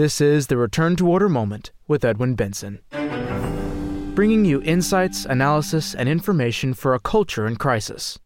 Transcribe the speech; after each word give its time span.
This 0.00 0.18
is 0.18 0.46
the 0.46 0.56
Return 0.56 0.96
to 0.96 1.06
Order 1.10 1.28
Moment 1.28 1.72
with 1.86 2.06
Edwin 2.06 2.34
Benson, 2.34 2.80
bringing 4.14 4.46
you 4.46 4.62
insights, 4.62 5.26
analysis, 5.26 5.94
and 5.94 6.08
information 6.08 6.72
for 6.72 6.94
a 6.94 6.98
culture 6.98 7.46
in 7.46 7.56
crisis. 7.56 8.18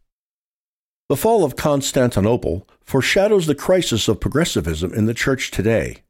The 1.08 1.16
fall 1.16 1.42
of 1.42 1.56
Constantinople 1.56 2.68
foreshadows 2.84 3.48
the 3.48 3.56
crisis 3.56 4.06
of 4.06 4.20
progressivism 4.20 4.94
in 4.94 5.06
the 5.06 5.14
church 5.14 5.50
today. 5.50 6.04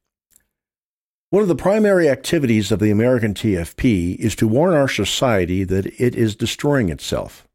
One 1.31 1.41
of 1.41 1.49
the 1.49 1.57
primary 1.57 2.11
activities 2.11 2.71
of 2.71 2.79
the 2.79 2.91
American 2.91 3.33
TFP 3.33 4.17
is 4.17 4.37
to 4.37 4.47
warn 4.47 4.75
our 4.75 4.87
society 4.87 5.65
that 5.65 5.87
it 5.99 6.15
is 6.15 6.37
destroying 6.37 6.91
itself. 6.91 7.49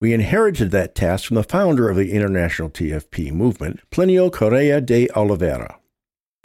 We 0.00 0.12
inherited 0.12 0.72
that 0.72 0.96
task 0.96 1.26
from 1.28 1.36
the 1.36 1.44
founder 1.44 1.88
of 1.88 1.96
the 1.96 2.10
International 2.10 2.70
TFP 2.70 3.30
movement, 3.30 3.88
Plinio 3.92 4.32
Correa 4.32 4.80
de 4.80 5.08
Oliveira. 5.10 5.78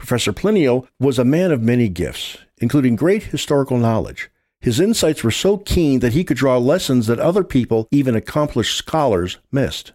Professor 0.01 0.33
Plinio 0.33 0.87
was 0.99 1.19
a 1.19 1.23
man 1.23 1.51
of 1.51 1.61
many 1.61 1.87
gifts, 1.87 2.39
including 2.57 2.95
great 2.95 3.21
historical 3.25 3.77
knowledge. 3.77 4.31
His 4.59 4.79
insights 4.79 5.23
were 5.23 5.29
so 5.29 5.57
keen 5.57 5.99
that 5.99 6.13
he 6.13 6.23
could 6.23 6.37
draw 6.37 6.57
lessons 6.57 7.05
that 7.05 7.19
other 7.19 7.43
people, 7.43 7.87
even 7.91 8.15
accomplished 8.15 8.75
scholars, 8.75 9.37
missed. 9.51 9.93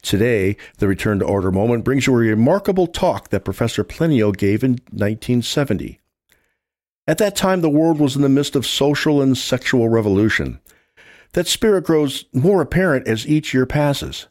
Today, 0.00 0.56
the 0.78 0.88
Return 0.88 1.18
to 1.18 1.26
Order 1.26 1.52
moment 1.52 1.84
brings 1.84 2.06
you 2.06 2.14
a 2.14 2.16
remarkable 2.16 2.86
talk 2.86 3.28
that 3.28 3.44
Professor 3.44 3.84
Plinio 3.84 4.34
gave 4.34 4.64
in 4.64 4.78
1970. 4.92 6.00
At 7.06 7.18
that 7.18 7.36
time, 7.36 7.60
the 7.60 7.68
world 7.68 8.00
was 8.00 8.16
in 8.16 8.22
the 8.22 8.30
midst 8.30 8.56
of 8.56 8.64
social 8.64 9.20
and 9.20 9.36
sexual 9.36 9.90
revolution. 9.90 10.58
That 11.34 11.46
spirit 11.46 11.84
grows 11.84 12.24
more 12.32 12.62
apparent 12.62 13.06
as 13.06 13.28
each 13.28 13.52
year 13.52 13.66
passes. 13.66 14.26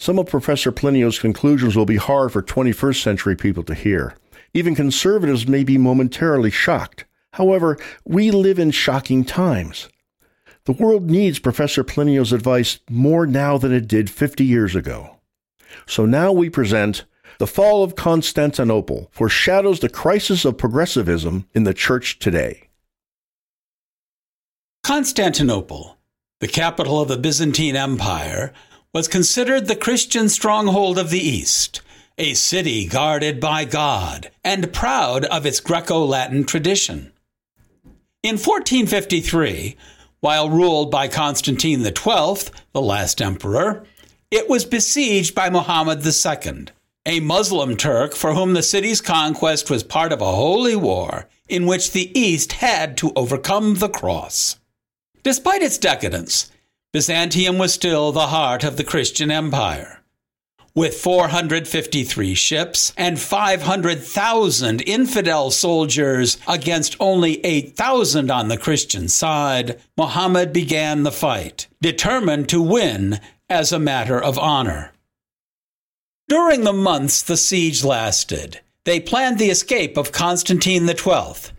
Some 0.00 0.18
of 0.18 0.28
Professor 0.28 0.72
Plinio's 0.72 1.18
conclusions 1.18 1.76
will 1.76 1.84
be 1.84 1.98
hard 1.98 2.32
for 2.32 2.42
21st 2.42 3.02
century 3.02 3.36
people 3.36 3.62
to 3.64 3.74
hear. 3.74 4.16
Even 4.54 4.74
conservatives 4.74 5.46
may 5.46 5.62
be 5.62 5.76
momentarily 5.76 6.50
shocked. 6.50 7.04
However, 7.34 7.76
we 8.06 8.30
live 8.30 8.58
in 8.58 8.70
shocking 8.70 9.26
times. 9.26 9.90
The 10.64 10.72
world 10.72 11.10
needs 11.10 11.38
Professor 11.38 11.84
Plinio's 11.84 12.32
advice 12.32 12.80
more 12.88 13.26
now 13.26 13.58
than 13.58 13.74
it 13.74 13.86
did 13.86 14.08
50 14.08 14.42
years 14.42 14.74
ago. 14.74 15.18
So 15.86 16.06
now 16.06 16.32
we 16.32 16.48
present 16.48 17.04
The 17.36 17.46
Fall 17.46 17.84
of 17.84 17.94
Constantinople 17.94 19.10
foreshadows 19.12 19.80
the 19.80 19.90
crisis 19.90 20.46
of 20.46 20.56
progressivism 20.56 21.46
in 21.52 21.64
the 21.64 21.74
church 21.74 22.18
today. 22.18 22.70
Constantinople, 24.82 25.98
the 26.40 26.48
capital 26.48 27.02
of 27.02 27.08
the 27.08 27.18
Byzantine 27.18 27.76
Empire, 27.76 28.54
was 28.92 29.06
considered 29.06 29.66
the 29.66 29.76
Christian 29.76 30.28
stronghold 30.28 30.98
of 30.98 31.10
the 31.10 31.20
East, 31.20 31.80
a 32.18 32.34
city 32.34 32.86
guarded 32.86 33.38
by 33.40 33.64
God 33.64 34.30
and 34.42 34.72
proud 34.72 35.24
of 35.26 35.46
its 35.46 35.60
Greco 35.60 36.04
Latin 36.04 36.44
tradition. 36.44 37.12
In 38.22 38.34
1453, 38.34 39.76
while 40.20 40.50
ruled 40.50 40.90
by 40.90 41.08
Constantine 41.08 41.84
XII, 41.84 42.50
the 42.72 42.82
last 42.82 43.22
emperor, 43.22 43.84
it 44.30 44.48
was 44.48 44.64
besieged 44.64 45.34
by 45.34 45.48
Muhammad 45.50 46.04
II, 46.04 46.66
a 47.06 47.20
Muslim 47.20 47.76
Turk 47.76 48.14
for 48.14 48.34
whom 48.34 48.52
the 48.52 48.62
city's 48.62 49.00
conquest 49.00 49.70
was 49.70 49.82
part 49.82 50.12
of 50.12 50.20
a 50.20 50.34
holy 50.34 50.76
war 50.76 51.28
in 51.48 51.64
which 51.64 51.92
the 51.92 52.16
East 52.18 52.52
had 52.52 52.96
to 52.98 53.12
overcome 53.16 53.76
the 53.76 53.88
cross. 53.88 54.58
Despite 55.22 55.62
its 55.62 55.78
decadence, 55.78 56.50
Byzantium 56.92 57.56
was 57.56 57.72
still 57.72 58.10
the 58.10 58.28
heart 58.28 58.64
of 58.64 58.76
the 58.76 58.82
Christian 58.82 59.30
Empire. 59.30 60.02
With 60.74 60.96
453 60.96 62.34
ships 62.34 62.92
and 62.96 63.20
500,000 63.20 64.80
infidel 64.80 65.52
soldiers 65.52 66.38
against 66.48 66.96
only 66.98 67.44
8,000 67.44 68.30
on 68.30 68.48
the 68.48 68.56
Christian 68.56 69.08
side, 69.08 69.80
Muhammad 69.96 70.52
began 70.52 71.04
the 71.04 71.12
fight, 71.12 71.68
determined 71.80 72.48
to 72.48 72.60
win 72.60 73.20
as 73.48 73.72
a 73.72 73.78
matter 73.78 74.20
of 74.20 74.36
honor. 74.36 74.92
During 76.28 76.64
the 76.64 76.72
months 76.72 77.22
the 77.22 77.36
siege 77.36 77.84
lasted, 77.84 78.60
they 78.84 78.98
planned 78.98 79.38
the 79.38 79.50
escape 79.50 79.96
of 79.96 80.10
Constantine 80.10 80.88
XII, 80.88 81.52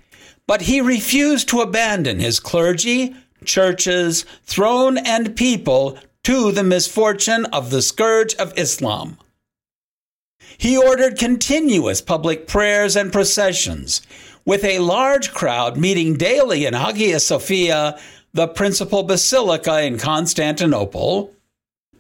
but 0.46 0.64
he 0.64 0.82
refused 0.82 1.48
to 1.50 1.62
abandon 1.62 2.20
his 2.20 2.40
clergy, 2.42 3.16
churches, 3.44 4.26
throne, 4.44 4.98
and 4.98 5.36
people 5.36 5.98
to 6.24 6.52
the 6.52 6.64
misfortune 6.64 7.46
of 7.46 7.70
the 7.70 7.82
scourge 7.82 8.36
of 8.36 8.58
Islam. 8.58 9.18
He 10.58 10.78
ordered 10.78 11.18
continuous 11.18 12.02
public 12.02 12.48
prayers 12.48 12.96
and 12.96 13.12
processions, 13.12 14.02
with 14.46 14.64
a 14.64 14.80
large 14.80 15.34
crowd 15.34 15.78
meeting 15.78 16.16
daily 16.16 16.66
in 16.66 16.74
Hagia 16.74 17.20
Sophia, 17.20 18.00
the 18.34 18.48
principal 18.48 19.04
basilica 19.04 19.82
in 19.82 19.98
Constantinople, 19.98 21.34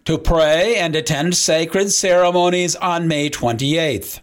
to 0.05 0.17
pray 0.17 0.75
and 0.75 0.95
attend 0.95 1.35
sacred 1.35 1.91
ceremonies 1.91 2.75
on 2.75 3.07
May 3.07 3.29
28th. 3.29 4.19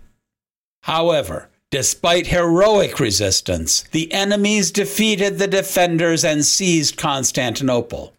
However, 0.83 1.49
Despite 1.71 2.29
heroic 2.29 2.99
resistance, 2.99 3.83
the 3.93 4.11
enemies 4.11 4.71
defeated 4.71 5.39
the 5.39 5.47
defenders 5.47 6.25
and 6.25 6.43
seized 6.43 6.97
Constantinople. 6.97 8.15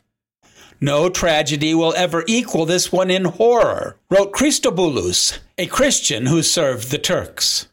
No 0.80 1.10
tragedy 1.10 1.74
will 1.74 1.96
ever 1.96 2.24
equal 2.28 2.68
this 2.68 2.92
one 2.92 3.10
in 3.10 3.26
horror, 3.26 3.98
wrote 4.12 4.34
Christobulus, 4.34 5.40
a 5.58 5.66
Christian 5.66 6.28
who 6.28 6.44
served 6.44 6.92
the 6.92 7.00
Turks. 7.00 7.68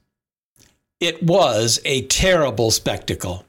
It 0.99 1.23
was 1.23 1.79
a 1.85 2.07
terrible 2.07 2.71
spectacle. 2.71 3.45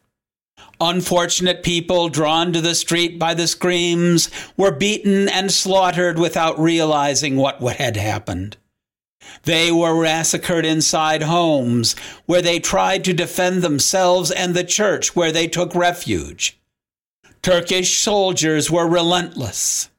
Unfortunate 0.82 1.64
people 1.64 2.10
drawn 2.10 2.52
to 2.52 2.60
the 2.60 2.76
street 2.76 3.18
by 3.18 3.34
the 3.34 3.48
screams 3.48 4.30
were 4.58 4.72
beaten 4.72 5.30
and 5.30 5.52
slaughtered 5.52 6.20
without 6.20 6.60
realizing 6.60 7.38
what 7.38 7.62
had 7.62 7.96
happened. 7.96 8.58
They 9.44 9.72
were 9.72 10.02
massacred 10.02 10.66
inside 10.66 11.24
homes 11.24 11.96
where 12.26 12.42
they 12.42 12.60
tried 12.60 13.04
to 13.06 13.14
defend 13.14 13.62
themselves 13.62 14.32
and 14.32 14.54
the 14.54 14.64
church 14.64 15.16
where 15.16 15.32
they 15.32 15.48
took 15.48 15.74
refuge. 15.76 16.60
Turkish 17.42 17.98
soldiers 17.98 18.70
were 18.70 18.88
relentless. 18.88 19.90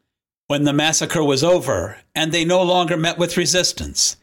When 0.49 0.65
the 0.65 0.73
massacre 0.73 1.23
was 1.23 1.45
over 1.45 1.99
and 2.15 2.33
they 2.33 2.45
no 2.45 2.63
longer 2.63 2.97
met 2.97 3.19
with 3.19 3.37
resistance, 3.37 4.17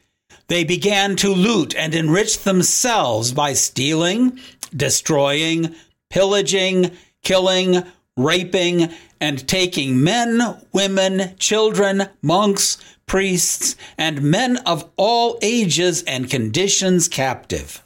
they 0.47 0.63
began 0.63 1.15
to 1.17 1.29
loot 1.29 1.75
and 1.75 1.93
enrich 1.95 2.43
themselves 2.43 3.31
by 3.31 3.53
stealing, 3.53 4.39
destroying, 4.75 5.75
pillaging, 6.09 6.91
killing, 7.23 7.83
raping, 8.17 8.89
and 9.19 9.47
taking 9.47 10.03
men, 10.03 10.61
women, 10.71 11.35
children, 11.37 12.07
monks, 12.21 12.77
priests, 13.05 13.75
and 13.97 14.21
men 14.21 14.57
of 14.65 14.89
all 14.97 15.37
ages 15.41 16.03
and 16.03 16.29
conditions 16.29 17.07
captive. 17.07 17.83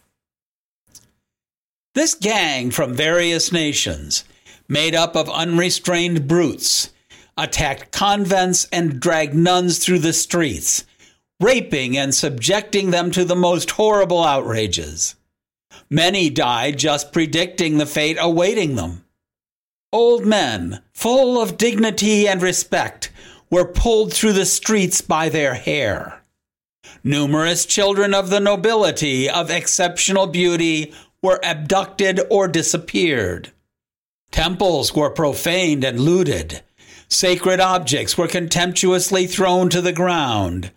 This 1.95 2.13
gang 2.13 2.71
from 2.71 2.93
various 2.93 3.51
nations, 3.51 4.23
made 4.67 4.95
up 4.95 5.15
of 5.15 5.29
unrestrained 5.29 6.27
brutes, 6.27 6.91
attacked 7.37 7.91
convents 7.91 8.67
and 8.71 8.99
dragged 8.99 9.33
nuns 9.33 9.79
through 9.79 9.99
the 9.99 10.13
streets, 10.13 10.85
raping 11.39 11.97
and 11.97 12.13
subjecting 12.13 12.91
them 12.91 13.11
to 13.11 13.25
the 13.25 13.35
most 13.35 13.71
horrible 13.71 14.23
outrages. 14.23 15.15
Many 15.89 16.29
died 16.29 16.77
just 16.77 17.11
predicting 17.11 17.77
the 17.77 17.85
fate 17.85 18.17
awaiting 18.19 18.75
them. 18.75 19.03
Old 19.91 20.25
men, 20.25 20.83
full 20.93 21.41
of 21.41 21.57
dignity 21.57 22.27
and 22.27 22.41
respect, 22.41 23.11
were 23.49 23.65
pulled 23.65 24.13
through 24.13 24.33
the 24.33 24.45
streets 24.45 25.01
by 25.01 25.29
their 25.29 25.55
hair. 25.55 26.23
Numerous 27.03 27.65
children 27.65 28.13
of 28.13 28.29
the 28.29 28.39
nobility 28.39 29.27
of 29.27 29.49
exceptional 29.49 30.27
beauty 30.27 30.93
were 31.23 31.39
abducted 31.43 32.21
or 32.29 32.47
disappeared. 32.47 33.51
Temples 34.31 34.93
were 34.93 35.09
profaned 35.09 35.83
and 35.83 35.99
looted. 35.99 36.61
Sacred 37.07 37.59
objects 37.59 38.15
were 38.15 38.27
contemptuously 38.27 39.25
thrown 39.25 39.69
to 39.69 39.81
the 39.81 39.93
ground. 39.93 40.71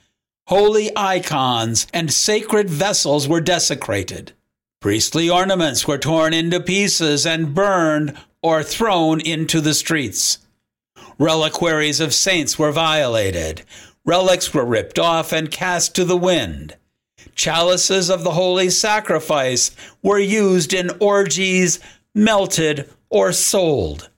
Holy 0.47 0.91
icons 0.97 1.87
and 1.93 2.11
sacred 2.11 2.71
vessels 2.71 3.29
were 3.29 3.43
desecrated. 3.43 4.33
Priestly 4.81 5.29
ornaments 5.29 5.87
were 5.87 5.99
torn 5.99 6.33
into 6.33 6.61
pieces 6.61 7.27
and 7.27 7.55
burned 7.55 8.17
or 8.43 8.63
thrown 8.63 9.21
into 9.21 9.61
the 9.61 9.75
streets. 9.75 10.39
Reliquaries 11.19 12.01
of 12.01 12.13
saints 12.13 12.59
were 12.59 12.73
violated. 12.73 13.63
Relics 14.05 14.53
were 14.53 14.65
ripped 14.65 14.99
off 14.99 15.33
and 15.33 15.51
cast 15.51 15.95
to 15.95 16.05
the 16.05 16.17
wind. 16.17 16.77
Chalices 17.35 18.11
of 18.11 18.25
the 18.25 18.33
holy 18.33 18.69
sacrifice 18.69 19.71
were 20.03 20.19
used 20.19 20.75
in 20.75 20.91
orgies, 21.01 21.79
melted, 22.15 22.91
or 23.09 23.33
sold. 23.33 24.11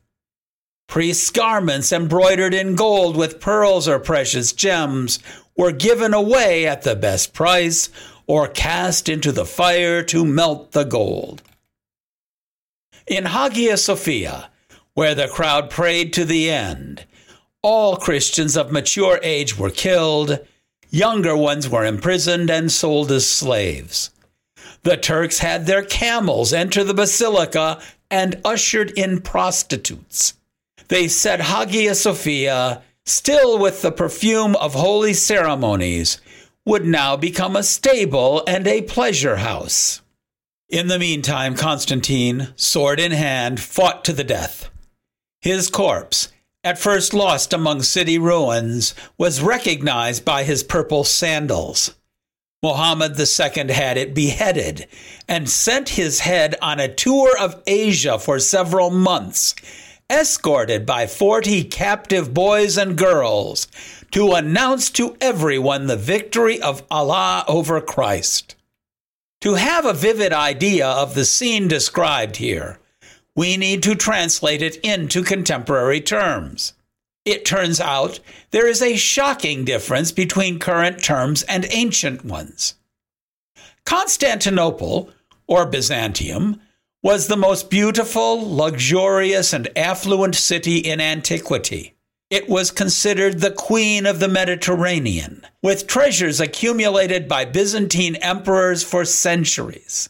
Priests' 0.88 1.30
garments 1.30 1.92
embroidered 1.92 2.54
in 2.54 2.74
gold 2.74 3.16
with 3.16 3.40
pearls 3.40 3.88
or 3.88 3.98
precious 3.98 4.52
gems 4.52 5.18
were 5.56 5.72
given 5.72 6.14
away 6.14 6.66
at 6.66 6.82
the 6.82 6.96
best 6.96 7.32
price 7.34 7.90
or 8.26 8.48
cast 8.48 9.08
into 9.08 9.32
the 9.32 9.44
fire 9.44 10.02
to 10.02 10.24
melt 10.24 10.72
the 10.72 10.84
gold. 10.84 11.42
In 13.06 13.26
Hagia 13.26 13.76
Sophia, 13.76 14.50
where 14.94 15.14
the 15.14 15.28
crowd 15.28 15.68
prayed 15.68 16.14
to 16.14 16.24
the 16.24 16.50
end, 16.50 17.04
all 17.60 17.98
Christians 17.98 18.56
of 18.56 18.72
mature 18.72 19.20
age 19.22 19.58
were 19.58 19.70
killed, 19.70 20.38
younger 20.88 21.36
ones 21.36 21.68
were 21.68 21.84
imprisoned 21.84 22.50
and 22.50 22.72
sold 22.72 23.12
as 23.12 23.28
slaves. 23.28 24.08
The 24.84 24.96
Turks 24.96 25.40
had 25.40 25.66
their 25.66 25.82
camels 25.82 26.54
enter 26.54 26.82
the 26.82 26.94
basilica 26.94 27.82
and 28.10 28.40
ushered 28.42 28.90
in 28.92 29.20
prostitutes. 29.20 30.34
They 30.88 31.08
set 31.08 31.42
Hagia 31.42 31.94
Sophia, 31.94 32.82
still 33.04 33.58
with 33.58 33.82
the 33.82 33.92
perfume 33.92 34.56
of 34.56 34.72
holy 34.72 35.12
ceremonies, 35.12 36.22
would 36.64 36.86
now 36.86 37.16
become 37.16 37.54
a 37.54 37.62
stable 37.62 38.42
and 38.46 38.66
a 38.66 38.80
pleasure 38.80 39.36
house. 39.36 40.00
In 40.70 40.88
the 40.88 40.98
meantime, 40.98 41.56
Constantine, 41.56 42.48
sword 42.56 42.98
in 42.98 43.12
hand, 43.12 43.60
fought 43.60 44.02
to 44.06 44.14
the 44.14 44.24
death. 44.24 44.70
His 45.42 45.68
corpse, 45.68 46.28
at 46.64 46.78
first 46.78 47.12
lost 47.12 47.52
among 47.52 47.82
city 47.82 48.16
ruins, 48.16 48.94
was 49.18 49.42
recognized 49.42 50.24
by 50.24 50.42
his 50.42 50.62
purple 50.62 51.04
sandals. 51.04 51.94
Mohammed 52.62 53.20
II 53.20 53.74
had 53.74 53.98
it 53.98 54.14
beheaded 54.14 54.88
and 55.28 55.50
sent 55.50 55.90
his 55.90 56.20
head 56.20 56.54
on 56.62 56.80
a 56.80 56.92
tour 56.92 57.36
of 57.38 57.62
Asia 57.66 58.18
for 58.18 58.38
several 58.38 58.88
months, 58.88 59.54
escorted 60.08 60.86
by 60.86 61.06
40 61.06 61.64
captive 61.64 62.32
boys 62.32 62.78
and 62.78 62.96
girls 62.96 63.68
to 64.12 64.32
announce 64.32 64.88
to 64.92 65.14
everyone 65.20 65.88
the 65.88 65.96
victory 65.96 66.58
of 66.62 66.82
Allah 66.90 67.44
over 67.48 67.82
Christ. 67.82 68.56
To 69.44 69.56
have 69.56 69.84
a 69.84 69.92
vivid 69.92 70.32
idea 70.32 70.88
of 70.88 71.14
the 71.14 71.26
scene 71.26 71.68
described 71.68 72.36
here, 72.36 72.78
we 73.36 73.58
need 73.58 73.82
to 73.82 73.94
translate 73.94 74.62
it 74.62 74.76
into 74.76 75.22
contemporary 75.22 76.00
terms. 76.00 76.72
It 77.26 77.44
turns 77.44 77.78
out 77.78 78.20
there 78.52 78.66
is 78.66 78.80
a 78.80 78.96
shocking 78.96 79.66
difference 79.66 80.12
between 80.12 80.58
current 80.58 81.04
terms 81.04 81.42
and 81.42 81.66
ancient 81.68 82.24
ones. 82.24 82.76
Constantinople, 83.84 85.10
or 85.46 85.66
Byzantium, 85.66 86.58
was 87.02 87.26
the 87.26 87.36
most 87.36 87.68
beautiful, 87.68 88.40
luxurious, 88.56 89.52
and 89.52 89.68
affluent 89.76 90.36
city 90.36 90.78
in 90.78 91.02
antiquity. 91.02 91.93
It 92.34 92.48
was 92.48 92.72
considered 92.72 93.38
the 93.38 93.52
queen 93.52 94.06
of 94.06 94.18
the 94.18 94.26
Mediterranean, 94.26 95.46
with 95.62 95.86
treasures 95.86 96.40
accumulated 96.40 97.28
by 97.28 97.44
Byzantine 97.44 98.16
emperors 98.16 98.82
for 98.82 99.04
centuries. 99.04 100.08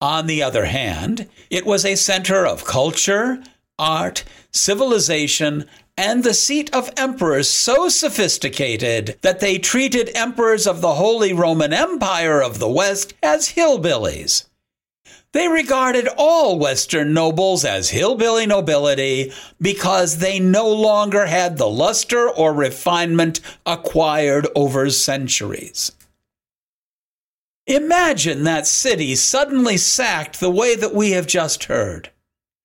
On 0.00 0.28
the 0.28 0.40
other 0.40 0.66
hand, 0.66 1.28
it 1.50 1.66
was 1.66 1.84
a 1.84 1.96
center 1.96 2.46
of 2.46 2.64
culture, 2.64 3.42
art, 3.76 4.22
civilization, 4.52 5.64
and 5.96 6.22
the 6.22 6.32
seat 6.32 6.72
of 6.72 6.92
emperors 6.96 7.50
so 7.50 7.88
sophisticated 7.88 9.18
that 9.22 9.40
they 9.40 9.58
treated 9.58 10.12
emperors 10.14 10.68
of 10.68 10.80
the 10.80 10.94
Holy 10.94 11.32
Roman 11.32 11.72
Empire 11.72 12.40
of 12.40 12.60
the 12.60 12.70
West 12.70 13.14
as 13.20 13.54
hillbillies. 13.54 14.44
They 15.32 15.48
regarded 15.48 16.08
all 16.18 16.58
Western 16.58 17.14
nobles 17.14 17.64
as 17.64 17.88
hillbilly 17.88 18.46
nobility 18.46 19.32
because 19.60 20.18
they 20.18 20.38
no 20.38 20.68
longer 20.68 21.26
had 21.26 21.56
the 21.56 21.68
luster 21.68 22.28
or 22.28 22.52
refinement 22.52 23.40
acquired 23.64 24.46
over 24.54 24.90
centuries. 24.90 25.92
Imagine 27.66 28.44
that 28.44 28.66
city 28.66 29.14
suddenly 29.14 29.78
sacked 29.78 30.38
the 30.38 30.50
way 30.50 30.76
that 30.76 30.94
we 30.94 31.12
have 31.12 31.26
just 31.26 31.64
heard. 31.64 32.10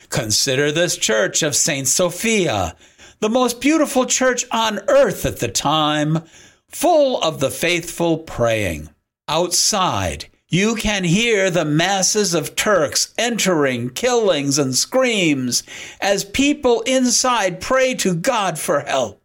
Consider 0.09 0.71
this 0.71 0.97
church 0.97 1.43
of 1.43 1.55
St. 1.55 1.87
Sophia, 1.87 2.75
the 3.19 3.29
most 3.29 3.61
beautiful 3.61 4.05
church 4.05 4.45
on 4.51 4.79
earth 4.89 5.25
at 5.25 5.39
the 5.39 5.47
time, 5.47 6.23
full 6.67 7.21
of 7.21 7.39
the 7.39 7.51
faithful 7.51 8.17
praying. 8.17 8.89
Outside, 9.29 10.25
you 10.49 10.75
can 10.75 11.03
hear 11.03 11.51
the 11.51 11.65
masses 11.65 12.33
of 12.33 12.55
Turks 12.55 13.13
entering, 13.17 13.89
killings, 13.89 14.57
and 14.57 14.73
screams 14.75 15.63
as 15.99 16.23
people 16.23 16.81
inside 16.81 17.59
pray 17.59 17.93
to 17.95 18.15
God 18.15 18.57
for 18.57 18.79
help. 18.81 19.21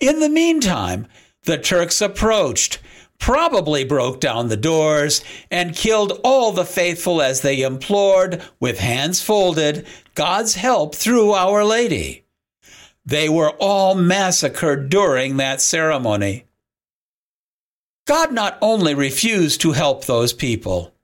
In 0.00 0.20
the 0.20 0.30
meantime, 0.30 1.06
the 1.42 1.58
Turks 1.58 2.00
approached, 2.00 2.78
probably 3.18 3.84
broke 3.84 4.20
down 4.20 4.48
the 4.48 4.56
doors, 4.56 5.22
and 5.50 5.76
killed 5.76 6.20
all 6.24 6.52
the 6.52 6.64
faithful 6.64 7.20
as 7.20 7.42
they 7.42 7.60
implored, 7.60 8.42
with 8.58 8.78
hands 8.78 9.22
folded, 9.22 9.86
God's 10.14 10.54
help 10.54 10.94
through 10.94 11.32
Our 11.32 11.64
Lady. 11.64 12.24
They 13.04 13.28
were 13.28 13.50
all 13.58 13.94
massacred 13.94 14.88
during 14.88 15.36
that 15.36 15.60
ceremony. 15.60 16.46
God 18.06 18.32
not 18.32 18.58
only 18.60 18.94
refused 18.94 19.60
to 19.62 19.72
help 19.72 20.04
those 20.04 20.32
people, 20.32 20.94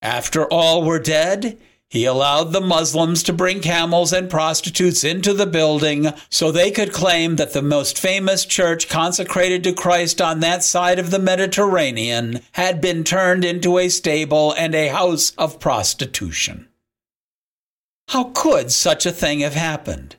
after 0.00 0.46
all 0.46 0.82
were 0.82 0.98
dead, 0.98 1.58
he 1.90 2.04
allowed 2.04 2.52
the 2.52 2.60
Muslims 2.60 3.24
to 3.24 3.32
bring 3.32 3.60
camels 3.60 4.12
and 4.12 4.30
prostitutes 4.30 5.02
into 5.02 5.34
the 5.34 5.46
building 5.46 6.12
so 6.30 6.50
they 6.50 6.70
could 6.70 6.92
claim 6.92 7.36
that 7.36 7.52
the 7.52 7.62
most 7.62 7.98
famous 7.98 8.46
church 8.46 8.88
consecrated 8.88 9.64
to 9.64 9.72
Christ 9.72 10.22
on 10.22 10.38
that 10.40 10.62
side 10.62 11.00
of 11.00 11.10
the 11.10 11.18
Mediterranean 11.18 12.40
had 12.52 12.80
been 12.80 13.02
turned 13.02 13.44
into 13.44 13.76
a 13.76 13.88
stable 13.88 14.52
and 14.52 14.74
a 14.74 14.88
house 14.88 15.32
of 15.36 15.58
prostitution. 15.58 16.68
How 18.08 18.24
could 18.32 18.70
such 18.70 19.04
a 19.04 19.12
thing 19.12 19.40
have 19.40 19.54
happened? 19.54 20.16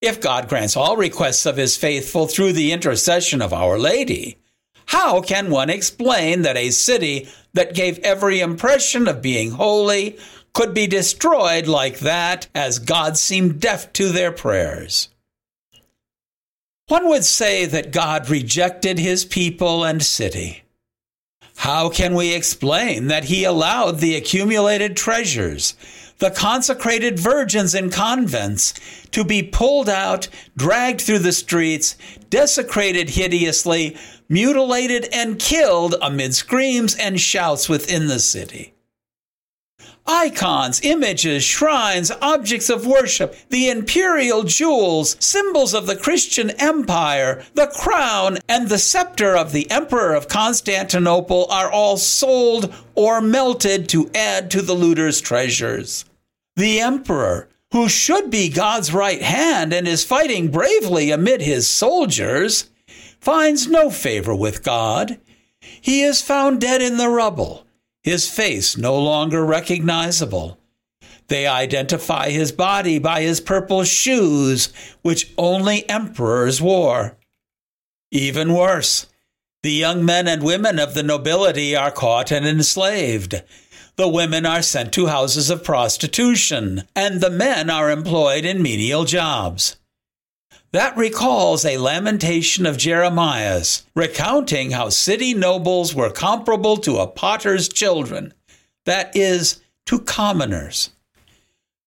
If 0.00 0.20
God 0.20 0.48
grants 0.48 0.76
all 0.76 0.96
requests 0.96 1.46
of 1.46 1.56
his 1.56 1.76
faithful 1.76 2.26
through 2.26 2.52
the 2.52 2.72
intercession 2.72 3.42
of 3.42 3.52
Our 3.52 3.78
Lady, 3.78 4.38
how 4.86 5.20
can 5.20 5.50
one 5.50 5.70
explain 5.70 6.42
that 6.42 6.56
a 6.56 6.70
city 6.70 7.28
that 7.54 7.74
gave 7.74 7.98
every 8.00 8.40
impression 8.40 9.08
of 9.08 9.22
being 9.22 9.52
holy 9.52 10.18
could 10.52 10.74
be 10.74 10.86
destroyed 10.86 11.66
like 11.66 12.00
that 12.00 12.46
as 12.54 12.78
God 12.78 13.16
seemed 13.16 13.60
deaf 13.60 13.92
to 13.94 14.10
their 14.10 14.32
prayers. 14.32 15.08
One 16.88 17.08
would 17.08 17.24
say 17.24 17.64
that 17.66 17.92
God 17.92 18.28
rejected 18.28 18.98
his 18.98 19.24
people 19.24 19.84
and 19.84 20.02
city. 20.02 20.62
How 21.56 21.88
can 21.88 22.14
we 22.14 22.34
explain 22.34 23.06
that 23.06 23.24
he 23.24 23.44
allowed 23.44 23.98
the 23.98 24.16
accumulated 24.16 24.96
treasures, 24.96 25.74
the 26.22 26.30
consecrated 26.30 27.18
virgins 27.18 27.74
in 27.74 27.90
convents, 27.90 28.74
to 29.10 29.24
be 29.24 29.42
pulled 29.42 29.88
out, 29.88 30.28
dragged 30.56 31.00
through 31.00 31.18
the 31.18 31.32
streets, 31.32 31.96
desecrated 32.30 33.10
hideously, 33.10 33.96
mutilated, 34.28 35.08
and 35.12 35.40
killed 35.40 35.96
amid 36.00 36.32
screams 36.32 36.94
and 36.94 37.20
shouts 37.20 37.68
within 37.68 38.06
the 38.06 38.20
city? 38.20 38.72
icons, 40.06 40.80
images, 40.82 41.42
shrines, 41.42 42.12
objects 42.20 42.68
of 42.68 42.86
worship, 42.86 43.34
the 43.50 43.68
imperial 43.68 44.42
jewels, 44.42 45.16
symbols 45.18 45.74
of 45.74 45.86
the 45.86 45.96
Christian 45.96 46.50
empire, 46.50 47.42
the 47.54 47.68
crown, 47.68 48.38
and 48.48 48.68
the 48.68 48.78
scepter 48.78 49.36
of 49.36 49.52
the 49.52 49.70
Emperor 49.70 50.14
of 50.14 50.28
Constantinople 50.28 51.46
are 51.50 51.70
all 51.70 51.96
sold 51.96 52.72
or 52.94 53.20
melted 53.20 53.88
to 53.88 54.10
add 54.12 54.50
to 54.50 54.60
the 54.60 54.74
looters' 54.74 55.20
treasures. 55.20 56.04
The 56.56 56.80
Emperor, 56.80 57.48
who 57.72 57.88
should 57.88 58.30
be 58.30 58.48
God's 58.48 58.92
right 58.92 59.22
hand 59.22 59.72
and 59.72 59.88
is 59.88 60.04
fighting 60.04 60.50
bravely 60.50 61.10
amid 61.10 61.40
his 61.40 61.68
soldiers, 61.68 62.70
finds 63.20 63.66
no 63.66 63.90
favor 63.90 64.34
with 64.34 64.62
God. 64.62 65.18
He 65.60 66.02
is 66.02 66.20
found 66.20 66.60
dead 66.60 66.82
in 66.82 66.96
the 66.96 67.08
rubble 67.08 67.66
his 68.02 68.28
face 68.28 68.76
no 68.76 68.98
longer 68.98 69.44
recognizable. 69.44 70.58
They 71.28 71.46
identify 71.46 72.30
his 72.30 72.52
body 72.52 72.98
by 72.98 73.22
his 73.22 73.40
purple 73.40 73.84
shoes, 73.84 74.72
which 75.02 75.32
only 75.38 75.88
emperors 75.88 76.60
wore. 76.60 77.16
Even 78.10 78.52
worse, 78.54 79.06
the 79.62 79.70
young 79.70 80.04
men 80.04 80.26
and 80.26 80.42
women 80.42 80.78
of 80.78 80.94
the 80.94 81.04
nobility 81.04 81.76
are 81.76 81.92
caught 81.92 82.32
and 82.32 82.46
enslaved. 82.46 83.42
The 84.02 84.08
women 84.08 84.44
are 84.46 84.62
sent 84.62 84.92
to 84.94 85.06
houses 85.06 85.48
of 85.48 85.62
prostitution, 85.62 86.88
and 86.96 87.20
the 87.20 87.30
men 87.30 87.70
are 87.70 87.88
employed 87.88 88.44
in 88.44 88.60
menial 88.60 89.04
jobs. 89.04 89.76
That 90.72 90.96
recalls 90.96 91.64
a 91.64 91.78
lamentation 91.78 92.66
of 92.66 92.76
Jeremiah's, 92.76 93.86
recounting 93.94 94.72
how 94.72 94.88
city 94.88 95.34
nobles 95.34 95.94
were 95.94 96.10
comparable 96.10 96.78
to 96.78 96.98
a 96.98 97.06
potter's 97.06 97.68
children, 97.68 98.34
that 98.86 99.14
is, 99.14 99.60
to 99.86 100.00
commoners. 100.00 100.90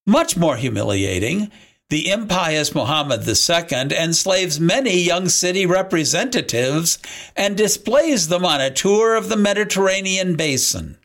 Much 0.07 0.38
more 0.38 0.55
humiliating, 0.55 1.51
the 1.89 2.10
impious 2.10 2.74
Muhammad 2.74 3.27
II 3.27 3.93
enslaves 3.93 4.57
many 4.57 5.01
young 5.01 5.27
city 5.27 5.65
representatives 5.65 6.98
and 7.36 7.57
displays 7.57 8.29
them 8.29 8.45
on 8.45 8.62
a 8.62 8.72
tour 8.72 9.15
of 9.15 9.27
the 9.27 9.36
Mediterranean 9.36 10.38
basin. 10.38 10.98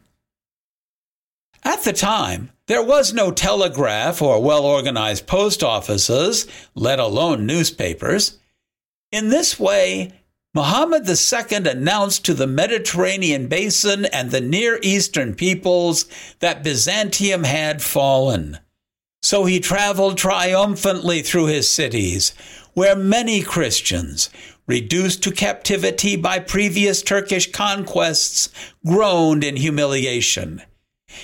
At 1.63 1.85
the 1.85 1.93
time, 1.93 2.51
there 2.67 2.83
was 2.83 3.13
no 3.13 3.31
telegraph 3.31 4.23
or 4.23 4.43
well 4.43 4.65
organized 4.65 5.27
post 5.27 5.63
offices, 5.63 6.47
let 6.75 6.99
alone 6.99 7.47
newspapers. 7.47 8.39
In 9.13 9.29
this 9.29 9.59
way, 9.59 10.13
Muhammad 10.55 11.09
II 11.09 11.57
announced 11.69 12.25
to 12.25 12.35
the 12.35 12.47
Mediterranean 12.47 13.47
basin 13.47 14.05
and 14.07 14.31
the 14.31 14.41
Near 14.41 14.81
Eastern 14.83 15.35
peoples 15.35 16.07
that 16.41 16.65
Byzantium 16.65 17.45
had 17.45 17.83
fallen. 17.83 18.59
So 19.23 19.45
he 19.45 19.61
traveled 19.61 20.17
triumphantly 20.17 21.23
through 21.23 21.47
his 21.47 21.71
cities, 21.71 22.31
where 22.73 22.97
many 22.97 23.43
Christians, 23.43 24.31
reduced 24.67 25.23
to 25.25 25.31
captivity 25.31 26.17
by 26.17 26.39
previous 26.39 27.03
Turkish 27.03 27.53
conquests, 27.53 28.49
groaned 28.85 29.45
in 29.45 29.57
humiliation. 29.57 30.63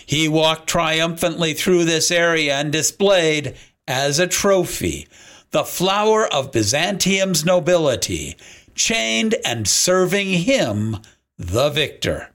He 0.05 0.29
walked 0.29 0.69
triumphantly 0.69 1.55
through 1.55 1.85
this 1.85 2.11
area 2.11 2.55
and 2.55 2.73
displayed, 2.73 3.57
as 3.89 4.19
a 4.19 4.27
trophy, 4.27 5.07
the 5.51 5.65
flower 5.65 6.27
of 6.27 6.53
Byzantium's 6.53 7.45
nobility, 7.45 8.37
chained 8.75 9.37
and 9.45 9.67
serving 9.67 10.29
him, 10.29 10.99
the 11.39 11.71
victor. 11.71 12.31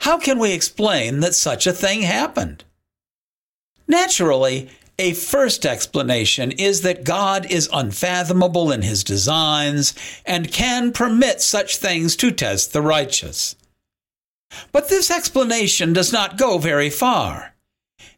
How 0.00 0.18
can 0.18 0.38
we 0.38 0.52
explain 0.52 1.20
that 1.20 1.34
such 1.34 1.66
a 1.66 1.72
thing 1.72 2.02
happened? 2.02 2.64
Naturally, 3.88 4.70
a 4.98 5.12
first 5.12 5.66
explanation 5.66 6.52
is 6.52 6.80
that 6.82 7.04
God 7.04 7.50
is 7.50 7.68
unfathomable 7.72 8.72
in 8.72 8.82
his 8.82 9.04
designs 9.04 9.94
and 10.24 10.50
can 10.50 10.92
permit 10.92 11.42
such 11.42 11.76
things 11.76 12.16
to 12.16 12.30
test 12.30 12.72
the 12.72 12.82
righteous. 12.82 13.56
But 14.72 14.88
this 14.88 15.10
explanation 15.10 15.92
does 15.92 16.12
not 16.12 16.38
go 16.38 16.58
very 16.58 16.90
far. 16.90 17.54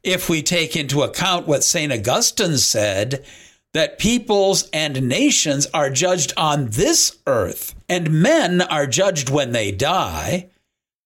If 0.02 0.28
we 0.28 0.42
take 0.42 0.76
into 0.76 1.02
account 1.02 1.46
what 1.46 1.64
St. 1.64 1.92
Augustine 1.92 2.58
said, 2.58 3.24
that 3.74 3.98
peoples 3.98 4.68
and 4.72 5.08
nations 5.08 5.66
are 5.74 5.90
judged 5.90 6.32
on 6.36 6.70
this 6.70 7.18
earth, 7.26 7.74
and 7.88 8.22
men 8.22 8.62
are 8.62 8.86
judged 8.86 9.28
when 9.28 9.52
they 9.52 9.70
die, 9.70 10.48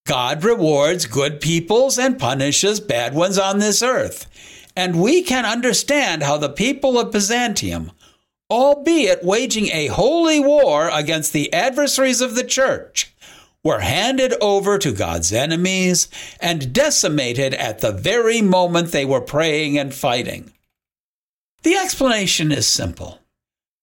God 0.07 0.45
rewards 0.45 1.07
good 1.07 1.41
peoples 1.41 1.99
and 1.99 2.19
punishes 2.19 2.81
bad 2.81 3.15
ones 3.15 3.39
on 3.39 3.59
this 3.59 3.83
earth. 3.83 4.27
And 4.75 5.01
we 5.01 5.23
can 5.23 5.45
understand 5.45 6.23
how 6.23 6.39
the 6.39 6.49
people 6.49 6.99
of 6.99 7.12
Byzantium, 7.12 7.93
albeit 8.51 9.23
waging 9.23 9.69
a 9.69 9.89
holy 9.89 10.41
war 10.41 10.89
against 10.93 11.33
the 11.33 11.53
adversaries 11.53 12.21
of 12.21 12.35
the 12.35 12.45
church, 12.45 13.12
were 13.64 13.81
handed 13.81 14.35
over 14.40 14.78
to 14.78 14.92
God's 14.92 15.33
enemies 15.33 16.09
and 16.40 16.73
decimated 16.73 17.54
at 17.54 17.81
the 17.81 17.92
very 17.92 18.42
moment 18.42 18.90
they 18.90 19.04
were 19.04 19.21
praying 19.21 19.78
and 19.78 19.95
fighting. 19.95 20.52
The 21.62 21.76
explanation 21.76 22.50
is 22.50 22.66
simple. 22.66 23.21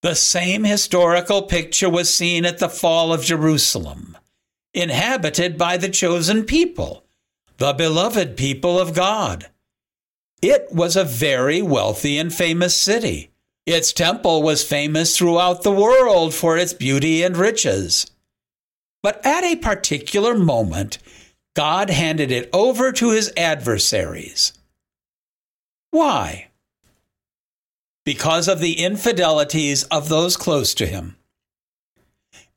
The 0.01 0.15
same 0.15 0.63
historical 0.63 1.43
picture 1.43 1.89
was 1.89 2.13
seen 2.13 2.45
at 2.45 2.59
the 2.59 2.69
fall 2.69 3.13
of 3.13 3.23
Jerusalem, 3.23 4.17
inhabited 4.73 5.57
by 5.57 5.77
the 5.77 5.89
chosen 5.89 6.43
people, 6.43 7.03
the 7.57 7.73
beloved 7.73 8.37
people 8.37 8.79
of 8.79 8.93
God. 8.93 9.49
It 10.41 10.67
was 10.71 10.95
a 10.95 11.03
very 11.03 11.61
wealthy 11.61 12.17
and 12.17 12.33
famous 12.33 12.75
city. 12.75 13.31
Its 13.65 13.91
temple 13.91 14.41
was 14.41 14.63
famous 14.63 15.17
throughout 15.17 15.63
the 15.63 15.71
world 15.71 16.33
for 16.33 16.57
its 16.57 16.73
beauty 16.73 17.21
and 17.23 17.35
riches. 17.35 18.09
But 19.01 19.25
at 19.25 19.43
a 19.43 19.55
particular 19.55 20.35
moment, 20.35 20.97
God 21.55 21.89
handed 21.89 22.31
it 22.31 22.49
over 22.53 22.91
to 22.91 23.11
his 23.11 23.31
adversaries. 23.35 24.53
Why? 25.91 26.47
Because 28.05 28.47
of 28.47 28.59
the 28.59 28.79
infidelities 28.79 29.83
of 29.85 30.09
those 30.09 30.37
close 30.37 30.73
to 30.75 30.85
him. 30.85 31.15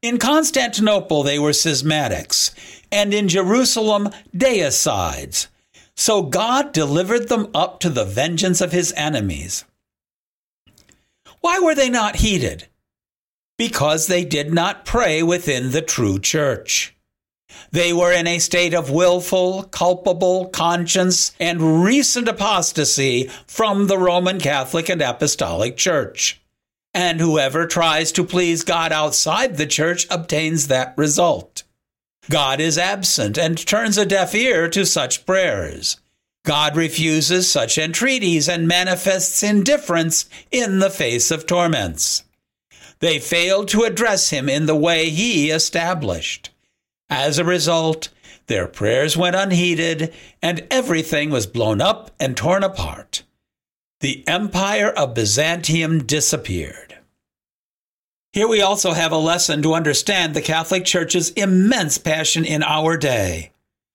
In 0.02 0.18
Constantinople, 0.18 1.22
they 1.22 1.38
were 1.38 1.52
schismatics, 1.52 2.52
and 2.90 3.14
in 3.14 3.28
Jerusalem, 3.28 4.10
deicides. 4.36 5.46
So 5.96 6.22
God 6.22 6.72
delivered 6.72 7.28
them 7.28 7.48
up 7.54 7.78
to 7.80 7.88
the 7.88 8.04
vengeance 8.04 8.60
of 8.60 8.72
his 8.72 8.92
enemies. 8.96 9.64
Why 11.40 11.60
were 11.60 11.74
they 11.74 11.88
not 11.88 12.16
heeded? 12.16 12.66
Because 13.62 14.08
they 14.08 14.24
did 14.24 14.52
not 14.52 14.84
pray 14.84 15.22
within 15.22 15.70
the 15.70 15.80
true 15.80 16.18
church. 16.18 16.96
They 17.70 17.92
were 17.92 18.10
in 18.10 18.26
a 18.26 18.40
state 18.40 18.74
of 18.74 18.90
willful, 18.90 19.62
culpable 19.70 20.46
conscience 20.46 21.30
and 21.38 21.84
recent 21.84 22.26
apostasy 22.26 23.30
from 23.46 23.86
the 23.86 23.98
Roman 23.98 24.40
Catholic 24.40 24.88
and 24.88 25.00
Apostolic 25.00 25.76
Church. 25.76 26.42
And 26.92 27.20
whoever 27.20 27.68
tries 27.68 28.10
to 28.12 28.24
please 28.24 28.64
God 28.64 28.90
outside 28.90 29.56
the 29.56 29.66
church 29.66 30.08
obtains 30.10 30.66
that 30.66 30.92
result. 30.96 31.62
God 32.28 32.58
is 32.58 32.76
absent 32.76 33.38
and 33.38 33.56
turns 33.56 33.96
a 33.96 34.04
deaf 34.04 34.34
ear 34.34 34.68
to 34.70 34.84
such 34.84 35.24
prayers. 35.24 36.00
God 36.44 36.74
refuses 36.76 37.48
such 37.48 37.78
entreaties 37.78 38.48
and 38.48 38.66
manifests 38.66 39.44
indifference 39.44 40.28
in 40.50 40.80
the 40.80 40.90
face 40.90 41.30
of 41.30 41.46
torments. 41.46 42.24
They 43.02 43.18
failed 43.18 43.66
to 43.68 43.82
address 43.82 44.30
him 44.30 44.48
in 44.48 44.66
the 44.66 44.76
way 44.76 45.10
he 45.10 45.50
established. 45.50 46.50
As 47.10 47.36
a 47.36 47.44
result, 47.44 48.10
their 48.46 48.68
prayers 48.68 49.16
went 49.16 49.34
unheeded 49.34 50.14
and 50.40 50.64
everything 50.70 51.28
was 51.28 51.48
blown 51.48 51.80
up 51.80 52.12
and 52.20 52.36
torn 52.36 52.62
apart. 52.62 53.24
The 54.02 54.22
empire 54.28 54.88
of 54.88 55.14
Byzantium 55.14 56.04
disappeared. 56.04 56.98
Here 58.32 58.46
we 58.46 58.62
also 58.62 58.92
have 58.92 59.12
a 59.12 59.16
lesson 59.16 59.62
to 59.62 59.74
understand 59.74 60.32
the 60.32 60.40
Catholic 60.40 60.84
Church's 60.84 61.30
immense 61.30 61.98
passion 61.98 62.44
in 62.44 62.62
our 62.62 62.96
day. 62.96 63.50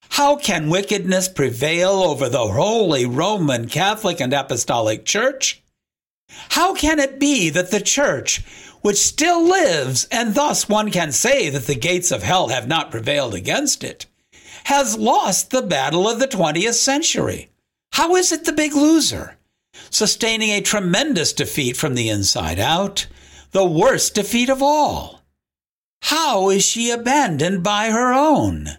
How 0.10 0.36
can 0.36 0.70
wickedness 0.70 1.30
prevail 1.30 1.92
over 1.92 2.28
the 2.28 2.48
Holy 2.48 3.06
Roman 3.06 3.70
Catholic 3.70 4.20
and 4.20 4.34
Apostolic 4.34 5.06
Church? 5.06 5.64
How 6.50 6.74
can 6.74 7.00
it 7.00 7.20
be 7.20 7.50
that 7.50 7.72
the 7.72 7.80
Church, 7.80 8.44
which 8.88 8.96
still 8.96 9.46
lives, 9.46 10.08
and 10.12 10.34
thus 10.34 10.70
one 10.70 10.89
can 10.89 11.12
say 11.12 11.50
that 11.50 11.67
the 11.67 11.75
gates 11.75 12.10
of 12.10 12.24
hell 12.24 12.48
have 12.48 12.70
not 12.70 12.89
prevailed 12.89 13.34
against 13.34 13.84
it, 13.84 14.06
has 14.63 14.98
lost 14.98 15.50
the 15.50 15.62
battle 15.62 16.08
of 16.08 16.20
the 16.20 16.27
20th 16.27 16.75
century. 16.75 17.50
How 17.91 18.15
is 18.15 18.32
it 18.32 18.46
the 18.46 18.53
big 18.53 18.74
loser? 18.74 19.36
Sustaining 19.89 20.51
a 20.51 20.62
tremendous 20.62 21.34
defeat 21.34 21.75
from 21.75 21.96
the 21.96 22.08
inside 22.08 22.60
out, 22.60 23.08
the 23.51 23.65
worst 23.65 24.15
defeat 24.15 24.50
of 24.50 24.63
all. 24.63 25.22
How 26.03 26.50
is 26.50 26.63
she 26.63 26.89
abandoned 26.89 27.63
by 27.63 27.89
her 27.89 28.13
own? 28.13 28.70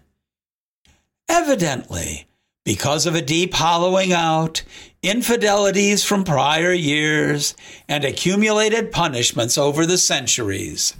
Evidently, 1.28 2.27
because 2.68 3.06
of 3.06 3.14
a 3.14 3.22
deep 3.22 3.54
hollowing 3.54 4.12
out, 4.12 4.62
infidelities 5.02 6.04
from 6.04 6.22
prior 6.22 6.70
years, 6.70 7.54
and 7.88 8.04
accumulated 8.04 8.92
punishments 8.92 9.56
over 9.56 9.86
the 9.86 9.96
centuries. 9.96 10.94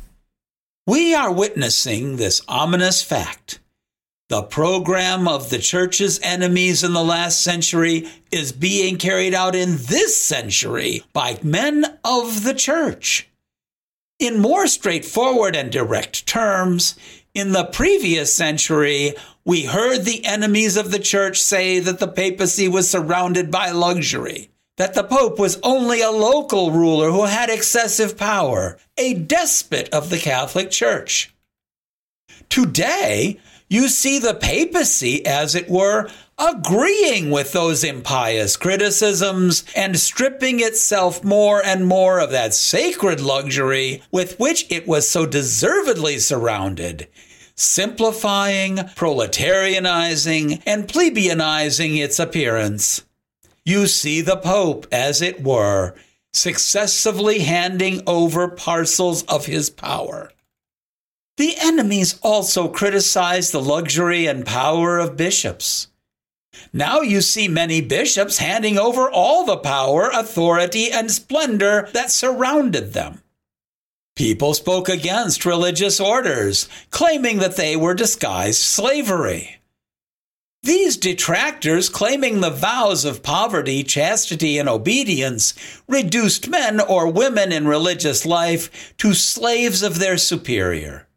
We 0.87 1.15
are 1.15 1.31
witnessing 1.31 2.17
this 2.17 2.41
ominous 2.49 3.03
fact. 3.03 3.61
The 4.31 4.45
program 4.45 5.29
of 5.29 5.51
the 5.51 5.59
church's 5.59 6.19
enemies 6.23 6.83
in 6.83 6.95
the 6.95 7.05
last 7.05 7.43
century 7.43 8.09
is 8.33 8.51
being 8.51 8.97
carried 8.97 9.35
out 9.35 9.55
in 9.55 9.73
this 9.73 10.19
century 10.19 11.03
by 11.13 11.39
men 11.43 11.99
of 12.03 12.45
the 12.45 12.55
church. 12.55 13.29
In 14.19 14.41
more 14.41 14.67
straightforward 14.67 15.55
and 15.55 15.71
direct 15.71 16.27
terms, 16.27 16.97
in 17.35 17.53
the 17.53 17.65
previous 17.65 18.33
century, 18.33 19.15
we 19.45 19.65
heard 19.65 20.05
the 20.05 20.25
enemies 20.25 20.77
of 20.77 20.91
the 20.91 20.99
church 20.99 21.41
say 21.41 21.79
that 21.79 21.99
the 21.99 22.09
papacy 22.09 22.69
was 22.69 22.91
surrounded 22.91 23.51
by 23.51 23.71
luxury, 23.71 24.51
that 24.77 24.95
the 24.95 25.05
pope 25.05 25.39
was 25.39 25.61
only 25.63 26.01
a 26.01 26.11
local 26.11 26.71
ruler 26.71 27.11
who 27.11 27.25
had 27.25 27.51
excessive 27.51 28.17
power, 28.17 28.79
a 28.97 29.15
despot 29.15 29.89
of 29.91 30.11
the 30.11 30.19
Catholic 30.19 30.71
Church. 30.71 31.35
Today, 32.49 33.41
you 33.69 33.89
see 33.89 34.19
the 34.19 34.35
papacy, 34.35 35.25
as 35.27 35.55
it 35.55 35.69
were, 35.69 36.09
agreeing 36.39 37.31
with 37.31 37.53
those 37.53 37.83
impious 37.83 38.57
criticisms 38.57 39.65
and 39.75 39.99
stripping 39.99 40.61
itself 40.61 41.25
more 41.25 41.65
and 41.65 41.87
more 41.87 42.21
of 42.21 42.31
that 42.31 42.55
sacred 42.55 43.21
luxury 43.21 44.03
with 44.13 44.39
which 44.39 44.67
it 44.71 44.87
was 44.87 45.09
so 45.09 45.27
deservedly 45.27 46.19
surrounded 46.19 47.09
simplifying, 47.59 48.77
proletarianizing, 48.77 50.63
and 50.65 50.87
plebeianizing 50.87 51.99
its 51.99 52.21
appearance. 52.21 53.05
You 53.65 53.89
see 53.89 54.21
the 54.21 54.37
Pope, 54.37 54.87
as 54.93 55.21
it 55.21 55.43
were, 55.43 55.97
successively 56.33 57.41
handing 57.41 58.03
over 58.07 58.47
parcels 58.47 59.25
of 59.25 59.47
his 59.47 59.71
power. 59.71 60.31
The 61.37 61.57
enemies 61.61 62.19
also 62.23 62.69
criticized 62.69 63.53
the 63.53 63.61
luxury 63.61 64.27
and 64.27 64.47
power 64.47 64.99
of 64.99 65.17
bishops. 65.17 65.89
Now 66.73 67.01
you 67.01 67.21
see 67.21 67.49
many 67.49 67.81
bishops 67.81 68.39
handing 68.39 68.79
over 68.79 69.11
all 69.11 69.45
the 69.45 69.57
power, 69.57 70.11
authority, 70.13 70.91
and 70.93 71.11
splendor 71.11 71.89
that 71.93 72.11
surrounded 72.11 72.93
them. 72.93 73.23
People 74.15 74.55
spoke 74.55 74.89
against 74.89 75.47
religious 75.47 76.01
orders, 76.01 76.69
claiming 76.91 77.39
that 77.39 77.57
they 77.57 77.77
were 77.77 77.95
disguised 77.95 78.61
slavery. 78.61 79.59
These 80.63 80.97
detractors, 80.97 81.89
claiming 81.89 82.41
the 82.41 82.51
vows 82.51 83.05
of 83.05 83.23
poverty, 83.23 83.83
chastity, 83.85 84.59
and 84.59 84.69
obedience, 84.69 85.55
reduced 85.87 86.49
men 86.49 86.81
or 86.81 87.11
women 87.11 87.53
in 87.53 87.67
religious 87.69 88.27
life 88.27 88.95
to 88.99 89.15
slaves 89.15 89.83
of 89.83 89.99
their 89.99 90.19
superior. 90.19 91.08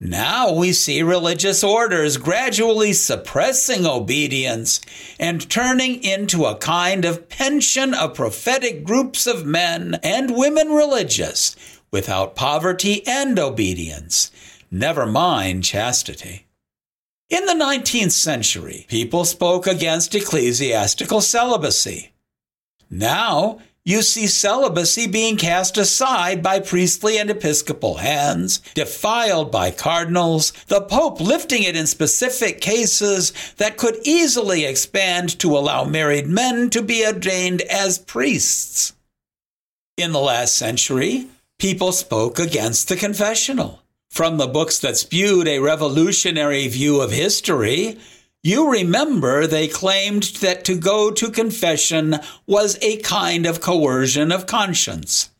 Now 0.00 0.52
we 0.52 0.74
see 0.74 1.02
religious 1.02 1.64
orders 1.64 2.18
gradually 2.18 2.92
suppressing 2.92 3.86
obedience 3.86 4.80
and 5.18 5.48
turning 5.48 6.04
into 6.04 6.44
a 6.44 6.56
kind 6.58 7.06
of 7.06 7.30
pension 7.30 7.94
of 7.94 8.12
prophetic 8.12 8.84
groups 8.84 9.26
of 9.26 9.46
men 9.46 9.98
and 10.02 10.36
women 10.36 10.68
religious 10.68 11.56
without 11.90 12.36
poverty 12.36 13.06
and 13.06 13.38
obedience, 13.38 14.30
never 14.70 15.06
mind 15.06 15.64
chastity. 15.64 16.46
In 17.30 17.46
the 17.46 17.54
19th 17.54 18.12
century, 18.12 18.84
people 18.88 19.24
spoke 19.24 19.66
against 19.66 20.14
ecclesiastical 20.14 21.22
celibacy. 21.22 22.12
Now, 22.90 23.60
you 23.86 24.02
see 24.02 24.26
celibacy 24.26 25.06
being 25.06 25.36
cast 25.36 25.78
aside 25.78 26.42
by 26.42 26.58
priestly 26.58 27.18
and 27.18 27.30
episcopal 27.30 27.98
hands, 27.98 28.58
defiled 28.74 29.52
by 29.52 29.70
cardinals, 29.70 30.52
the 30.66 30.80
Pope 30.80 31.20
lifting 31.20 31.62
it 31.62 31.76
in 31.76 31.86
specific 31.86 32.60
cases 32.60 33.32
that 33.58 33.76
could 33.76 33.96
easily 34.02 34.64
expand 34.64 35.38
to 35.38 35.56
allow 35.56 35.84
married 35.84 36.26
men 36.26 36.68
to 36.68 36.82
be 36.82 37.06
ordained 37.06 37.62
as 37.62 37.96
priests. 37.96 38.92
In 39.96 40.10
the 40.10 40.18
last 40.18 40.56
century, 40.56 41.28
people 41.60 41.92
spoke 41.92 42.40
against 42.40 42.88
the 42.88 42.96
confessional. 42.96 43.82
From 44.10 44.36
the 44.36 44.48
books 44.48 44.80
that 44.80 44.96
spewed 44.96 45.46
a 45.46 45.60
revolutionary 45.60 46.66
view 46.66 47.00
of 47.00 47.12
history, 47.12 47.98
you 48.46 48.70
remember 48.70 49.44
they 49.44 49.66
claimed 49.66 50.22
that 50.40 50.64
to 50.64 50.76
go 50.76 51.10
to 51.10 51.32
confession 51.32 52.14
was 52.46 52.78
a 52.80 52.96
kind 52.98 53.44
of 53.44 53.60
coercion 53.60 54.30
of 54.30 54.46
conscience. 54.46 55.30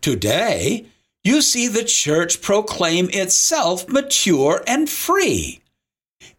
Today, 0.00 0.86
you 1.22 1.42
see 1.42 1.68
the 1.68 1.84
church 1.84 2.40
proclaim 2.40 3.10
itself 3.10 3.86
mature 3.86 4.64
and 4.66 4.88
free. 4.88 5.60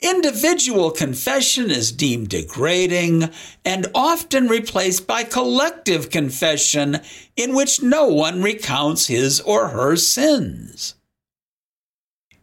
Individual 0.01 0.89
confession 0.89 1.69
is 1.69 1.91
deemed 1.91 2.29
degrading 2.29 3.29
and 3.63 3.85
often 3.93 4.47
replaced 4.47 5.05
by 5.05 5.23
collective 5.23 6.09
confession 6.09 7.01
in 7.37 7.53
which 7.53 7.83
no 7.83 8.07
one 8.07 8.41
recounts 8.41 9.05
his 9.05 9.39
or 9.41 9.67
her 9.67 9.95
sins. 9.95 10.95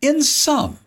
In 0.01 0.23
sum, 0.23 0.79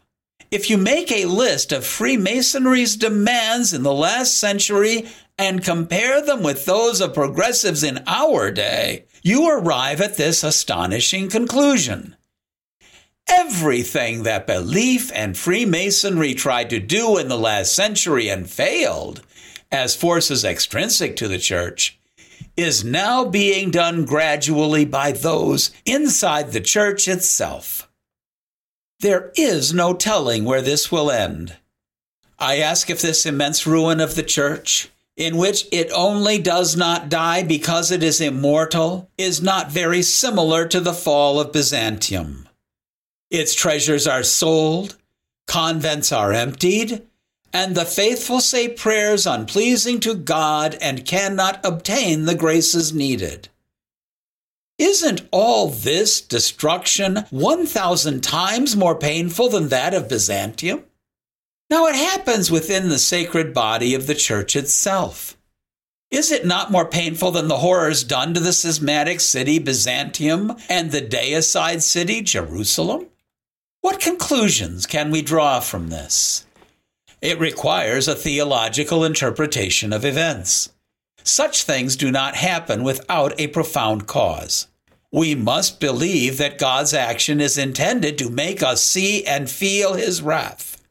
if 0.53 0.69
you 0.69 0.77
make 0.77 1.11
a 1.11 1.25
list 1.25 1.71
of 1.71 1.83
Freemasonry's 1.83 2.95
demands 2.95 3.73
in 3.73 3.81
the 3.81 3.91
last 3.91 4.37
century 4.37 5.07
and 5.35 5.63
compare 5.63 6.21
them 6.21 6.43
with 6.43 6.65
those 6.65 7.01
of 7.01 7.11
progressives 7.11 7.83
in 7.83 8.03
our 8.05 8.51
day, 8.51 9.05
you 9.23 9.49
arrive 9.49 9.99
at 9.99 10.15
this 10.15 10.43
astonishing 10.43 11.27
conclusion. 11.27 12.15
Everything 13.27 14.21
that 14.23 14.45
belief 14.45 15.11
and 15.15 15.35
Freemasonry 15.35 16.35
tried 16.35 16.69
to 16.69 16.79
do 16.79 17.17
in 17.17 17.29
the 17.29 17.37
last 17.37 17.73
century 17.73 18.29
and 18.29 18.47
failed, 18.47 19.23
as 19.71 19.95
forces 19.95 20.45
extrinsic 20.45 21.15
to 21.15 21.27
the 21.27 21.39
church, 21.39 21.99
is 22.55 22.83
now 22.83 23.25
being 23.25 23.71
done 23.71 24.05
gradually 24.05 24.85
by 24.85 25.13
those 25.13 25.71
inside 25.83 26.51
the 26.51 26.61
church 26.61 27.07
itself. 27.07 27.89
There 29.03 29.33
is 29.35 29.73
no 29.73 29.93
telling 29.93 30.45
where 30.45 30.61
this 30.61 30.89
will 30.89 31.11
end. 31.11 31.57
I 32.39 32.59
ask 32.59 32.89
if 32.89 33.01
this 33.01 33.25
immense 33.25 33.67
ruin 33.67 33.99
of 33.99 34.15
the 34.15 34.23
church, 34.23 34.87
in 35.17 35.35
which 35.35 35.67
it 35.73 35.91
only 35.91 36.39
does 36.39 36.77
not 36.77 37.09
die 37.09 37.43
because 37.43 37.91
it 37.91 38.01
is 38.01 38.21
immortal, 38.21 39.11
is 39.17 39.41
not 39.41 39.69
very 39.69 40.03
similar 40.03 40.65
to 40.69 40.79
the 40.79 40.93
fall 40.93 41.37
of 41.41 41.51
Byzantium. 41.51 42.47
Its 43.29 43.53
treasures 43.53 44.07
are 44.07 44.23
sold, 44.23 44.95
convents 45.47 46.13
are 46.13 46.31
emptied, 46.31 47.05
and 47.51 47.75
the 47.75 47.83
faithful 47.83 48.39
say 48.39 48.69
prayers 48.69 49.27
unpleasing 49.27 49.99
to 49.99 50.15
God 50.15 50.77
and 50.79 51.05
cannot 51.05 51.59
obtain 51.65 52.23
the 52.23 52.35
graces 52.35 52.93
needed. 52.93 53.49
Isn't 54.79 55.27
all 55.31 55.67
this 55.69 56.19
destruction 56.19 57.25
1,000 57.29 58.21
times 58.21 58.75
more 58.75 58.95
painful 58.95 59.49
than 59.49 59.69
that 59.69 59.93
of 59.93 60.09
Byzantium? 60.09 60.83
Now 61.69 61.85
it 61.87 61.95
happens 61.95 62.49
within 62.49 62.89
the 62.89 62.99
sacred 62.99 63.53
body 63.53 63.93
of 63.93 64.07
the 64.07 64.15
church 64.15 64.55
itself. 64.55 65.37
Is 66.09 66.31
it 66.31 66.45
not 66.45 66.71
more 66.71 66.85
painful 66.85 67.31
than 67.31 67.47
the 67.47 67.57
horrors 67.57 68.03
done 68.03 68.33
to 68.33 68.39
the 68.39 68.53
schismatic 68.53 69.19
city 69.19 69.57
Byzantium 69.57 70.55
and 70.69 70.91
the 70.91 71.01
deicide 71.01 71.81
city 71.81 72.21
Jerusalem? 72.21 73.07
What 73.81 73.99
conclusions 73.99 74.85
can 74.85 75.11
we 75.11 75.21
draw 75.21 75.59
from 75.59 75.89
this? 75.89 76.45
It 77.21 77.39
requires 77.39 78.07
a 78.07 78.15
theological 78.15 79.03
interpretation 79.03 79.93
of 79.93 80.03
events. 80.03 80.72
Such 81.23 81.63
things 81.63 81.95
do 81.95 82.11
not 82.11 82.35
happen 82.35 82.83
without 82.83 83.39
a 83.39 83.47
profound 83.47 84.07
cause. 84.07 84.67
We 85.11 85.35
must 85.35 85.79
believe 85.79 86.37
that 86.37 86.57
God's 86.57 86.93
action 86.93 87.39
is 87.39 87.57
intended 87.57 88.17
to 88.17 88.29
make 88.29 88.63
us 88.63 88.83
see 88.83 89.25
and 89.25 89.49
feel 89.49 89.93
his 89.93 90.21
wrath. 90.21 90.81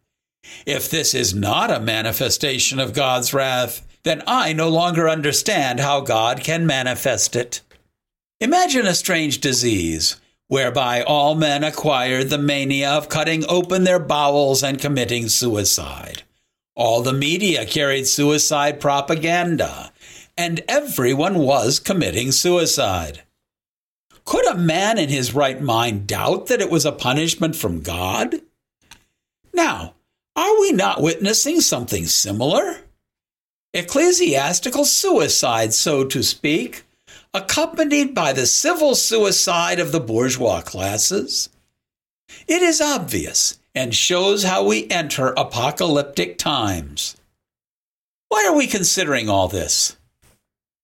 If 0.64 0.90
this 0.90 1.14
is 1.14 1.34
not 1.34 1.70
a 1.70 1.80
manifestation 1.80 2.78
of 2.78 2.94
God's 2.94 3.34
wrath, 3.34 3.86
then 4.04 4.22
I 4.26 4.52
no 4.52 4.68
longer 4.68 5.08
understand 5.08 5.80
how 5.80 6.00
God 6.00 6.40
can 6.42 6.66
manifest 6.66 7.36
it. 7.36 7.60
Imagine 8.40 8.86
a 8.86 8.94
strange 8.94 9.40
disease 9.40 10.20
whereby 10.48 11.02
all 11.02 11.34
men 11.34 11.64
acquired 11.64 12.28
the 12.28 12.38
mania 12.38 12.90
of 12.90 13.08
cutting 13.08 13.44
open 13.48 13.84
their 13.84 13.98
bowels 13.98 14.62
and 14.62 14.80
committing 14.80 15.28
suicide. 15.28 16.22
All 16.74 17.02
the 17.02 17.12
media 17.12 17.64
carried 17.64 18.06
suicide 18.06 18.80
propaganda 18.80 19.91
and 20.36 20.62
everyone 20.68 21.38
was 21.38 21.78
committing 21.78 22.32
suicide. 22.32 23.22
Could 24.24 24.46
a 24.46 24.56
man 24.56 24.98
in 24.98 25.08
his 25.08 25.34
right 25.34 25.60
mind 25.60 26.06
doubt 26.06 26.46
that 26.46 26.60
it 26.60 26.70
was 26.70 26.84
a 26.84 26.92
punishment 26.92 27.56
from 27.56 27.80
God? 27.80 28.40
Now, 29.52 29.94
are 30.36 30.60
we 30.60 30.72
not 30.72 31.02
witnessing 31.02 31.60
something 31.60 32.06
similar? 32.06 32.78
Ecclesiastical 33.74 34.84
suicide, 34.84 35.74
so 35.74 36.04
to 36.04 36.22
speak, 36.22 36.84
accompanied 37.34 38.14
by 38.14 38.32
the 38.32 38.46
civil 38.46 38.94
suicide 38.94 39.80
of 39.80 39.92
the 39.92 40.00
bourgeois 40.00 40.60
classes. 40.60 41.48
It 42.46 42.62
is 42.62 42.80
obvious 42.80 43.58
and 43.74 43.94
shows 43.94 44.44
how 44.44 44.64
we 44.64 44.88
enter 44.90 45.28
apocalyptic 45.28 46.38
times. 46.38 47.16
Why 48.28 48.46
are 48.46 48.56
we 48.56 48.66
considering 48.66 49.28
all 49.28 49.48
this? 49.48 49.96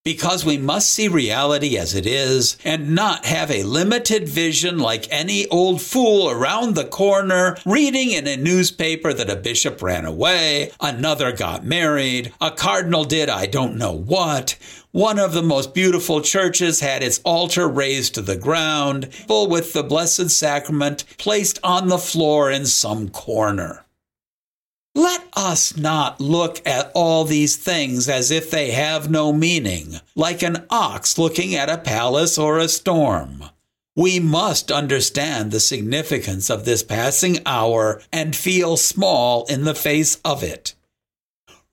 Because 0.09 0.43
we 0.43 0.57
must 0.57 0.89
see 0.89 1.07
reality 1.07 1.77
as 1.77 1.95
it 1.95 2.07
is 2.07 2.57
and 2.65 2.95
not 2.95 3.27
have 3.27 3.51
a 3.51 3.63
limited 3.63 4.27
vision 4.27 4.79
like 4.79 5.07
any 5.11 5.47
old 5.49 5.83
fool 5.83 6.31
around 6.31 6.75
the 6.75 6.87
corner 6.87 7.59
reading 7.67 8.13
in 8.13 8.27
a 8.27 8.39
newspaper 8.39 9.13
that 9.13 9.29
a 9.29 9.37
bishop 9.37 9.83
ran 9.83 10.07
away, 10.07 10.71
another 10.81 11.31
got 11.31 11.63
married, 11.63 12.33
a 12.41 12.51
cardinal 12.51 13.05
did 13.05 13.29
I 13.29 13.45
don't 13.45 13.77
know 13.77 13.93
what. 13.93 14.57
One 14.93 15.19
of 15.19 15.35
the 15.35 15.43
most 15.43 15.75
beautiful 15.75 16.23
churches 16.23 16.81
had 16.81 17.03
its 17.03 17.21
altar 17.23 17.69
razed 17.69 18.15
to 18.15 18.23
the 18.23 18.39
ground, 18.39 19.13
full 19.13 19.47
with 19.47 19.75
the 19.75 19.83
Blessed 19.83 20.31
Sacrament 20.31 21.05
placed 21.19 21.59
on 21.63 21.89
the 21.89 21.99
floor 21.99 22.51
in 22.51 22.65
some 22.65 23.11
corner. 23.11 23.85
Let 24.99 25.29
us 25.37 25.77
not 25.77 26.21
look 26.21 26.61
at 26.67 26.91
all 26.93 27.23
these 27.23 27.55
things 27.55 28.09
as 28.09 28.33
if 28.33 28.51
they 28.51 28.73
have 28.73 29.09
no 29.09 29.33
meaning, 29.33 30.01
like 30.17 30.43
an 30.43 30.67
ox 30.71 31.17
looking 31.17 31.55
at 31.55 31.71
a 31.71 31.79
palace 31.79 32.37
or 32.37 32.59
a 32.59 32.67
storm. 32.67 33.45
We 33.95 34.19
must 34.19 34.73
understand 34.73 35.53
the 35.53 35.61
significance 35.61 36.51
of 36.51 36.65
this 36.65 36.83
passing 36.83 37.39
hour 37.47 38.03
and 38.13 38.35
feel 38.35 38.77
small 38.77 39.47
in 39.47 39.63
the 39.63 39.75
face 39.77 40.17
of 40.25 40.43
it. 40.43 40.75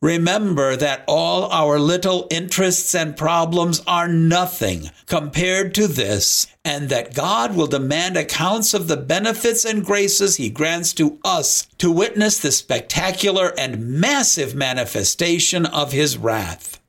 Remember 0.06 0.76
that 0.76 1.04
all 1.08 1.52
our 1.52 1.80
little 1.80 2.28
interests 2.30 2.94
and 2.94 3.18
problems 3.18 3.82
are 3.88 4.08
nothing 4.08 4.91
compared 5.08 5.74
to 5.74 5.88
this, 5.88 6.46
and 6.63 6.89
that 6.89 7.15
God 7.15 7.56
will 7.56 7.65
demand 7.65 8.15
accounts 8.15 8.76
of 8.76 8.88
the 8.88 8.98
benefits 8.98 9.65
and 9.65 9.84
graces 9.84 10.36
He 10.36 10.52
grants 10.52 10.94
to 10.94 11.18
us 11.26 11.65
to 11.80 11.91
witness 11.91 12.38
the 12.38 12.52
spectacular 12.52 13.52
and 13.58 14.00
massive 14.00 14.54
manifestation 14.54 15.65
of 15.65 15.91
His 15.91 16.20
wrath. 16.20 16.80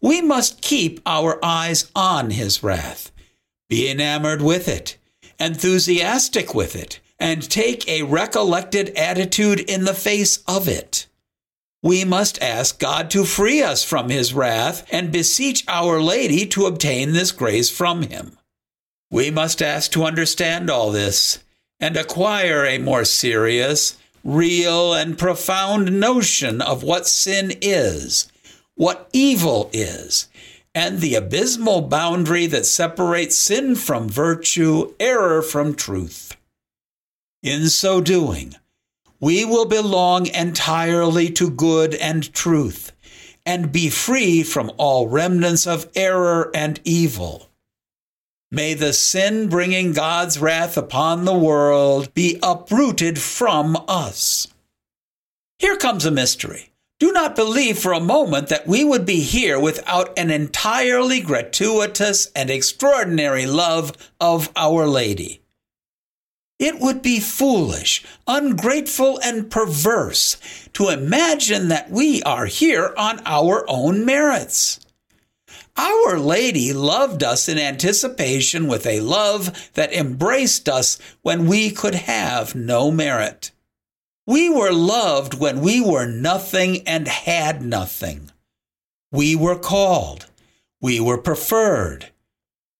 We 0.00 0.22
must 0.22 0.62
keep 0.62 1.00
our 1.04 1.44
eyes 1.44 1.90
on 1.96 2.30
His 2.30 2.62
wrath, 2.62 3.10
be 3.68 3.90
enamored 3.90 4.40
with 4.40 4.68
it, 4.68 4.98
enthusiastic 5.40 6.54
with 6.54 6.76
it, 6.76 7.00
and 7.18 7.42
take 7.42 7.88
a 7.88 8.04
recollected 8.04 8.90
attitude 8.90 9.58
in 9.58 9.84
the 9.84 9.94
face 9.94 10.44
of 10.46 10.68
it 10.68 11.08
we 11.84 12.02
must 12.02 12.40
ask 12.40 12.78
God 12.78 13.10
to 13.10 13.26
free 13.26 13.62
us 13.62 13.84
from 13.84 14.08
his 14.08 14.32
wrath 14.32 14.86
and 14.90 15.12
beseech 15.12 15.64
Our 15.68 16.00
Lady 16.00 16.46
to 16.46 16.64
obtain 16.64 17.12
this 17.12 17.30
grace 17.30 17.68
from 17.68 18.04
him. 18.04 18.38
We 19.10 19.30
must 19.30 19.60
ask 19.60 19.92
to 19.92 20.04
understand 20.04 20.70
all 20.70 20.90
this 20.90 21.44
and 21.78 21.94
acquire 21.94 22.64
a 22.64 22.78
more 22.78 23.04
serious, 23.04 23.98
real, 24.24 24.94
and 24.94 25.18
profound 25.18 26.00
notion 26.00 26.62
of 26.62 26.82
what 26.82 27.06
sin 27.06 27.52
is, 27.60 28.32
what 28.76 29.10
evil 29.12 29.68
is, 29.74 30.28
and 30.74 31.00
the 31.00 31.14
abysmal 31.14 31.82
boundary 31.82 32.46
that 32.46 32.64
separates 32.64 33.36
sin 33.36 33.76
from 33.76 34.08
virtue, 34.08 34.94
error 34.98 35.42
from 35.42 35.74
truth. 35.74 36.34
In 37.42 37.68
so 37.68 38.00
doing, 38.00 38.54
we 39.20 39.44
will 39.44 39.66
belong 39.66 40.26
entirely 40.26 41.30
to 41.30 41.50
good 41.50 41.94
and 41.94 42.32
truth 42.34 42.92
and 43.46 43.72
be 43.72 43.90
free 43.90 44.42
from 44.42 44.72
all 44.76 45.08
remnants 45.08 45.66
of 45.66 45.90
error 45.94 46.50
and 46.54 46.80
evil. 46.84 47.50
May 48.50 48.74
the 48.74 48.92
sin 48.92 49.48
bringing 49.48 49.92
God's 49.92 50.38
wrath 50.38 50.76
upon 50.76 51.24
the 51.24 51.36
world 51.36 52.14
be 52.14 52.38
uprooted 52.42 53.18
from 53.18 53.76
us. 53.88 54.46
Here 55.58 55.76
comes 55.76 56.04
a 56.04 56.10
mystery. 56.10 56.70
Do 57.00 57.12
not 57.12 57.36
believe 57.36 57.78
for 57.78 57.92
a 57.92 58.00
moment 58.00 58.48
that 58.48 58.66
we 58.66 58.84
would 58.84 59.04
be 59.04 59.20
here 59.20 59.58
without 59.58 60.16
an 60.16 60.30
entirely 60.30 61.20
gratuitous 61.20 62.30
and 62.36 62.48
extraordinary 62.48 63.46
love 63.46 63.92
of 64.20 64.50
Our 64.54 64.86
Lady. 64.86 65.43
It 66.58 66.80
would 66.80 67.02
be 67.02 67.18
foolish, 67.18 68.04
ungrateful, 68.26 69.18
and 69.22 69.50
perverse 69.50 70.36
to 70.74 70.88
imagine 70.88 71.68
that 71.68 71.90
we 71.90 72.22
are 72.22 72.46
here 72.46 72.94
on 72.96 73.20
our 73.26 73.64
own 73.68 74.04
merits. 74.04 74.78
Our 75.76 76.18
Lady 76.18 76.72
loved 76.72 77.24
us 77.24 77.48
in 77.48 77.58
anticipation 77.58 78.68
with 78.68 78.86
a 78.86 79.00
love 79.00 79.72
that 79.74 79.92
embraced 79.92 80.68
us 80.68 80.98
when 81.22 81.46
we 81.46 81.70
could 81.70 81.96
have 81.96 82.54
no 82.54 82.92
merit. 82.92 83.50
We 84.26 84.48
were 84.48 84.72
loved 84.72 85.34
when 85.34 85.60
we 85.60 85.80
were 85.80 86.06
nothing 86.06 86.86
and 86.86 87.08
had 87.08 87.60
nothing. 87.62 88.30
We 89.10 89.34
were 89.34 89.58
called. 89.58 90.26
We 90.80 91.00
were 91.00 91.18
preferred. 91.18 92.10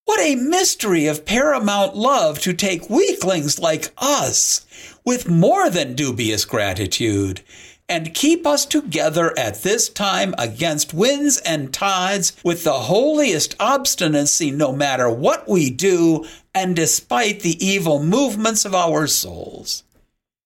What 0.07 0.21
a 0.21 0.37
mystery 0.37 1.07
of 1.07 1.25
paramount 1.25 1.97
love 1.97 2.38
to 2.40 2.53
take 2.53 2.90
weaklings 2.90 3.59
like 3.59 3.93
us 3.97 4.67
with 5.05 5.29
more 5.29 5.71
than 5.71 5.95
dubious 5.95 6.45
gratitude 6.45 7.43
and 7.88 8.14
keep 8.14 8.47
us 8.47 8.67
together 8.67 9.33
at 9.38 9.62
this 9.62 9.88
time 9.88 10.35
against 10.38 10.95
winds 10.95 11.38
and 11.38 11.73
tides 11.73 12.37
with 12.45 12.64
the 12.64 12.81
holiest 12.81 13.57
obstinacy 13.59 14.51
no 14.51 14.73
matter 14.73 15.09
what 15.09 15.49
we 15.49 15.71
do 15.71 16.27
and 16.55 16.77
despite 16.77 17.40
the 17.40 17.64
evil 17.64 18.03
movements 18.03 18.64
of 18.64 18.75
our 18.75 19.07
souls. 19.07 19.85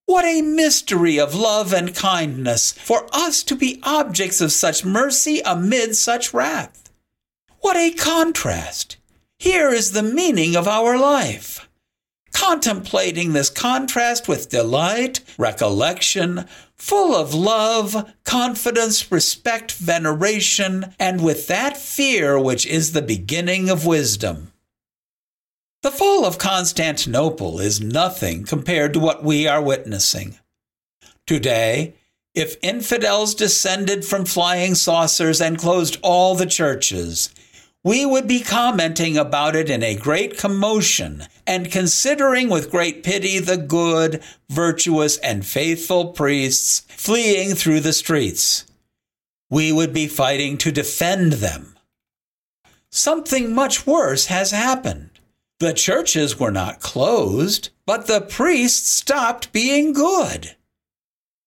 What 0.05 0.25
a 0.25 0.41
mystery 0.41 1.19
of 1.19 1.35
love 1.35 1.73
and 1.73 1.93
kindness 1.93 2.71
for 2.71 3.07
us 3.13 3.43
to 3.43 3.55
be 3.55 3.79
objects 3.83 4.41
of 4.41 4.51
such 4.51 4.85
mercy 4.85 5.41
amid 5.45 5.95
such 5.95 6.33
wrath. 6.33 6.89
What 7.59 7.77
a 7.77 7.91
contrast! 7.91 8.97
Here 9.39 9.69
is 9.69 9.93
the 9.93 10.03
meaning 10.03 10.57
of 10.57 10.67
our 10.67 10.97
life. 10.97 11.69
Contemplating 12.33 13.31
this 13.31 13.49
contrast 13.49 14.27
with 14.27 14.49
delight, 14.49 15.21
recollection, 15.37 16.45
full 16.75 17.15
of 17.15 17.33
love, 17.33 18.13
confidence, 18.25 19.09
respect, 19.09 19.71
veneration, 19.71 20.93
and 20.99 21.23
with 21.23 21.47
that 21.47 21.77
fear 21.77 22.37
which 22.37 22.65
is 22.65 22.91
the 22.91 23.01
beginning 23.01 23.69
of 23.69 23.85
wisdom. 23.85 24.51
The 25.83 25.91
fall 25.91 26.25
of 26.25 26.37
Constantinople 26.37 27.61
is 27.61 27.79
nothing 27.79 28.43
compared 28.43 28.91
to 28.93 28.99
what 28.99 29.23
we 29.23 29.47
are 29.47 29.61
witnessing. 29.61 30.37
Today, 31.25 31.93
if 32.35 32.57
infidels 32.61 33.35
descended 33.35 34.03
from 34.03 34.25
flying 34.25 34.75
saucers 34.75 35.39
and 35.39 35.57
closed 35.57 35.97
all 36.03 36.35
the 36.35 36.45
churches, 36.45 37.33
we 37.83 38.05
would 38.05 38.27
be 38.27 38.41
commenting 38.41 39.17
about 39.17 39.55
it 39.55 39.69
in 39.69 39.81
a 39.83 39.95
great 39.95 40.37
commotion 40.37 41.23
and 41.47 41.71
considering 41.71 42.49
with 42.49 42.71
great 42.71 43.03
pity 43.03 43.39
the 43.39 43.57
good, 43.57 44.21
virtuous, 44.49 45.17
and 45.19 45.45
faithful 45.45 46.07
priests 46.07 46.81
fleeing 46.89 47.55
through 47.55 47.79
the 47.79 47.93
streets. 47.93 48.65
We 49.49 49.71
would 49.71 49.93
be 49.93 50.07
fighting 50.07 50.57
to 50.59 50.71
defend 50.71 51.33
them. 51.33 51.77
Something 52.91 53.53
much 53.53 53.87
worse 53.87 54.25
has 54.25 54.51
happened. 54.51 55.11
The 55.59 55.73
churches 55.73 56.39
were 56.39 56.51
not 56.51 56.81
closed, 56.81 57.69
but 57.85 58.07
the 58.07 58.21
priests 58.21 58.89
stopped 58.89 59.51
being 59.53 59.93
good. 59.93 60.55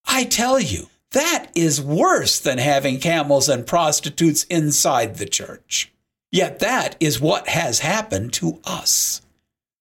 I 0.05 0.23
tell 0.23 0.59
you, 0.59 0.89
that 1.11 1.51
is 1.53 1.79
worse 1.79 2.39
than 2.39 2.57
having 2.57 2.99
camels 2.99 3.47
and 3.47 3.67
prostitutes 3.67 4.45
inside 4.45 5.15
the 5.17 5.27
church. 5.27 5.92
Yet 6.33 6.57
that 6.59 6.95
is 6.99 7.21
what 7.21 7.47
has 7.47 7.81
happened 7.81 8.33
to 8.33 8.59
us. 8.65 9.21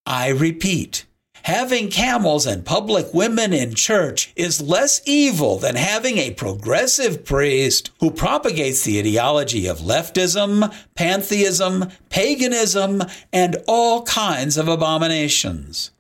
I 0.05 0.29
repeat, 0.29 1.07
having 1.45 1.89
camels 1.89 2.45
and 2.45 2.63
public 2.63 3.15
women 3.15 3.55
in 3.55 3.75
church 3.75 4.35
is 4.37 4.61
less 4.61 5.01
evil 5.07 5.57
than 5.57 5.77
having 5.77 6.19
a 6.19 6.35
progressive 6.35 7.25
priest 7.25 7.91
who 8.01 8.11
propagates 8.11 8.85
the 8.85 8.99
ideology 8.99 9.67
of 9.67 9.79
leftism, 9.79 10.71
pantheism, 10.95 11.91
paganism, 12.11 13.03
and 13.33 13.57
all 13.67 14.03
kinds 14.03 14.59
of 14.59 14.69
abominations. 14.69 15.91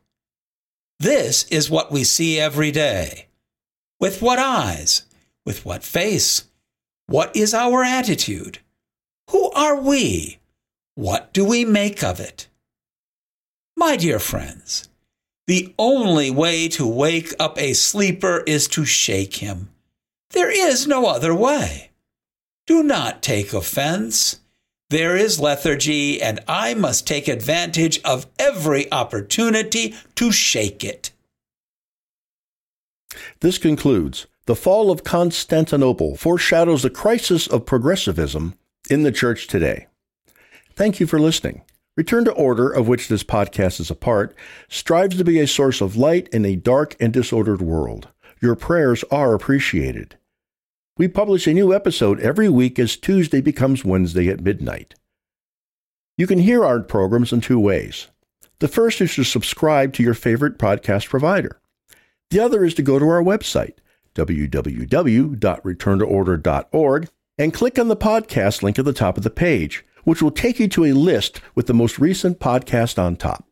This 1.00 1.44
is 1.44 1.70
what 1.70 1.90
we 1.90 2.04
see 2.04 2.38
every 2.38 2.70
day. 2.70 3.28
With 3.98 4.20
what 4.20 4.38
eyes? 4.38 5.04
With 5.46 5.64
what 5.64 5.82
face? 5.82 6.44
What 7.06 7.34
is 7.34 7.54
our 7.54 7.82
attitude? 7.82 8.58
Who 9.30 9.50
are 9.52 9.80
we? 9.80 10.40
What 10.94 11.32
do 11.32 11.44
we 11.44 11.64
make 11.64 12.04
of 12.04 12.20
it? 12.20 12.48
My 13.76 13.96
dear 13.96 14.18
friends, 14.18 14.88
the 15.46 15.74
only 15.78 16.30
way 16.30 16.68
to 16.68 16.86
wake 16.86 17.34
up 17.40 17.58
a 17.58 17.72
sleeper 17.72 18.42
is 18.46 18.68
to 18.68 18.84
shake 18.84 19.36
him. 19.36 19.70
There 20.30 20.50
is 20.50 20.86
no 20.86 21.06
other 21.06 21.34
way. 21.34 21.90
Do 22.66 22.82
not 22.82 23.22
take 23.22 23.52
offense. 23.52 24.40
There 24.90 25.16
is 25.16 25.40
lethargy, 25.40 26.20
and 26.20 26.40
I 26.46 26.74
must 26.74 27.06
take 27.06 27.26
advantage 27.26 28.00
of 28.02 28.26
every 28.38 28.92
opportunity 28.92 29.94
to 30.16 30.30
shake 30.30 30.84
it. 30.84 31.10
This 33.40 33.56
concludes 33.56 34.26
The 34.44 34.54
Fall 34.54 34.90
of 34.90 35.04
Constantinople 35.04 36.16
foreshadows 36.16 36.82
the 36.82 36.90
crisis 36.90 37.46
of 37.46 37.64
progressivism 37.64 38.54
in 38.90 39.02
the 39.02 39.12
church 39.12 39.46
today. 39.46 39.86
Thank 40.82 40.98
you 40.98 41.06
for 41.06 41.20
listening. 41.20 41.62
Return 41.96 42.24
to 42.24 42.32
Order, 42.32 42.68
of 42.68 42.88
which 42.88 43.06
this 43.06 43.22
podcast 43.22 43.78
is 43.78 43.88
a 43.88 43.94
part, 43.94 44.34
strives 44.68 45.16
to 45.16 45.22
be 45.22 45.38
a 45.38 45.46
source 45.46 45.80
of 45.80 45.94
light 45.94 46.26
in 46.32 46.44
a 46.44 46.56
dark 46.56 46.96
and 46.98 47.12
disordered 47.12 47.62
world. 47.62 48.08
Your 48.40 48.56
prayers 48.56 49.04
are 49.08 49.32
appreciated. 49.32 50.16
We 50.98 51.06
publish 51.06 51.46
a 51.46 51.54
new 51.54 51.72
episode 51.72 52.18
every 52.18 52.48
week 52.48 52.80
as 52.80 52.96
Tuesday 52.96 53.40
becomes 53.40 53.84
Wednesday 53.84 54.28
at 54.28 54.40
midnight. 54.40 54.96
You 56.18 56.26
can 56.26 56.40
hear 56.40 56.64
our 56.64 56.80
programs 56.80 57.32
in 57.32 57.42
two 57.42 57.60
ways. 57.60 58.08
The 58.58 58.66
first 58.66 59.00
is 59.00 59.14
to 59.14 59.22
subscribe 59.22 59.92
to 59.92 60.02
your 60.02 60.14
favorite 60.14 60.58
podcast 60.58 61.08
provider. 61.08 61.60
The 62.32 62.40
other 62.40 62.64
is 62.64 62.74
to 62.74 62.82
go 62.82 62.98
to 62.98 63.08
our 63.08 63.22
website, 63.22 63.74
www.returntoorder.org, 64.16 67.08
and 67.38 67.54
click 67.54 67.78
on 67.78 67.86
the 67.86 67.96
podcast 67.96 68.64
link 68.64 68.80
at 68.80 68.84
the 68.84 68.92
top 68.92 69.16
of 69.16 69.22
the 69.22 69.30
page 69.30 69.84
which 70.04 70.22
will 70.22 70.30
take 70.30 70.58
you 70.58 70.68
to 70.68 70.84
a 70.84 70.92
list 70.92 71.40
with 71.54 71.66
the 71.66 71.74
most 71.74 71.98
recent 71.98 72.40
podcast 72.40 72.98
on 72.98 73.16
top. 73.16 73.44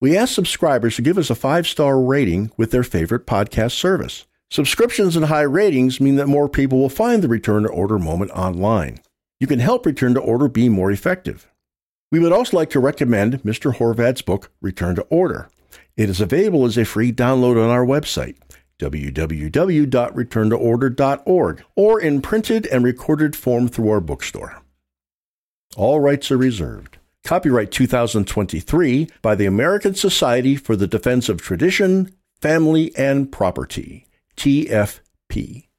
We 0.00 0.16
ask 0.16 0.34
subscribers 0.34 0.96
to 0.96 1.02
give 1.02 1.18
us 1.18 1.28
a 1.28 1.34
five 1.34 1.66
star 1.66 2.00
rating 2.00 2.52
with 2.56 2.70
their 2.70 2.82
favorite 2.82 3.26
podcast 3.26 3.72
service. 3.72 4.24
Subscriptions 4.50 5.14
and 5.14 5.26
high 5.26 5.42
ratings 5.42 6.00
mean 6.00 6.16
that 6.16 6.26
more 6.26 6.48
people 6.48 6.78
will 6.78 6.88
find 6.88 7.22
the 7.22 7.28
Return 7.28 7.64
to 7.64 7.68
Order 7.68 7.98
moment 7.98 8.30
online. 8.32 9.00
You 9.38 9.46
can 9.46 9.60
help 9.60 9.86
Return 9.86 10.14
to 10.14 10.20
Order 10.20 10.48
be 10.48 10.68
more 10.68 10.90
effective. 10.90 11.46
We 12.10 12.18
would 12.18 12.32
also 12.32 12.56
like 12.56 12.70
to 12.70 12.80
recommend 12.80 13.42
Mr. 13.42 13.76
Horvat's 13.76 14.22
book, 14.22 14.50
Return 14.60 14.96
to 14.96 15.02
Order. 15.02 15.50
It 15.96 16.08
is 16.08 16.20
available 16.20 16.64
as 16.64 16.76
a 16.76 16.84
free 16.84 17.12
download 17.12 17.62
on 17.62 17.70
our 17.70 17.86
website, 17.86 18.36
www.returntoorder.org, 18.80 21.64
or 21.76 22.00
in 22.00 22.22
printed 22.22 22.66
and 22.66 22.82
recorded 22.82 23.36
form 23.36 23.68
through 23.68 23.90
our 23.90 24.00
bookstore. 24.00 24.59
All 25.76 26.00
rights 26.00 26.30
are 26.30 26.36
reserved. 26.36 26.98
Copyright 27.24 27.70
2023 27.70 29.08
by 29.22 29.34
the 29.34 29.46
American 29.46 29.94
Society 29.94 30.56
for 30.56 30.74
the 30.74 30.88
Defense 30.88 31.28
of 31.28 31.40
Tradition, 31.40 32.12
Family, 32.40 32.92
and 32.96 33.30
Property, 33.30 34.06
TFP. 34.36 35.69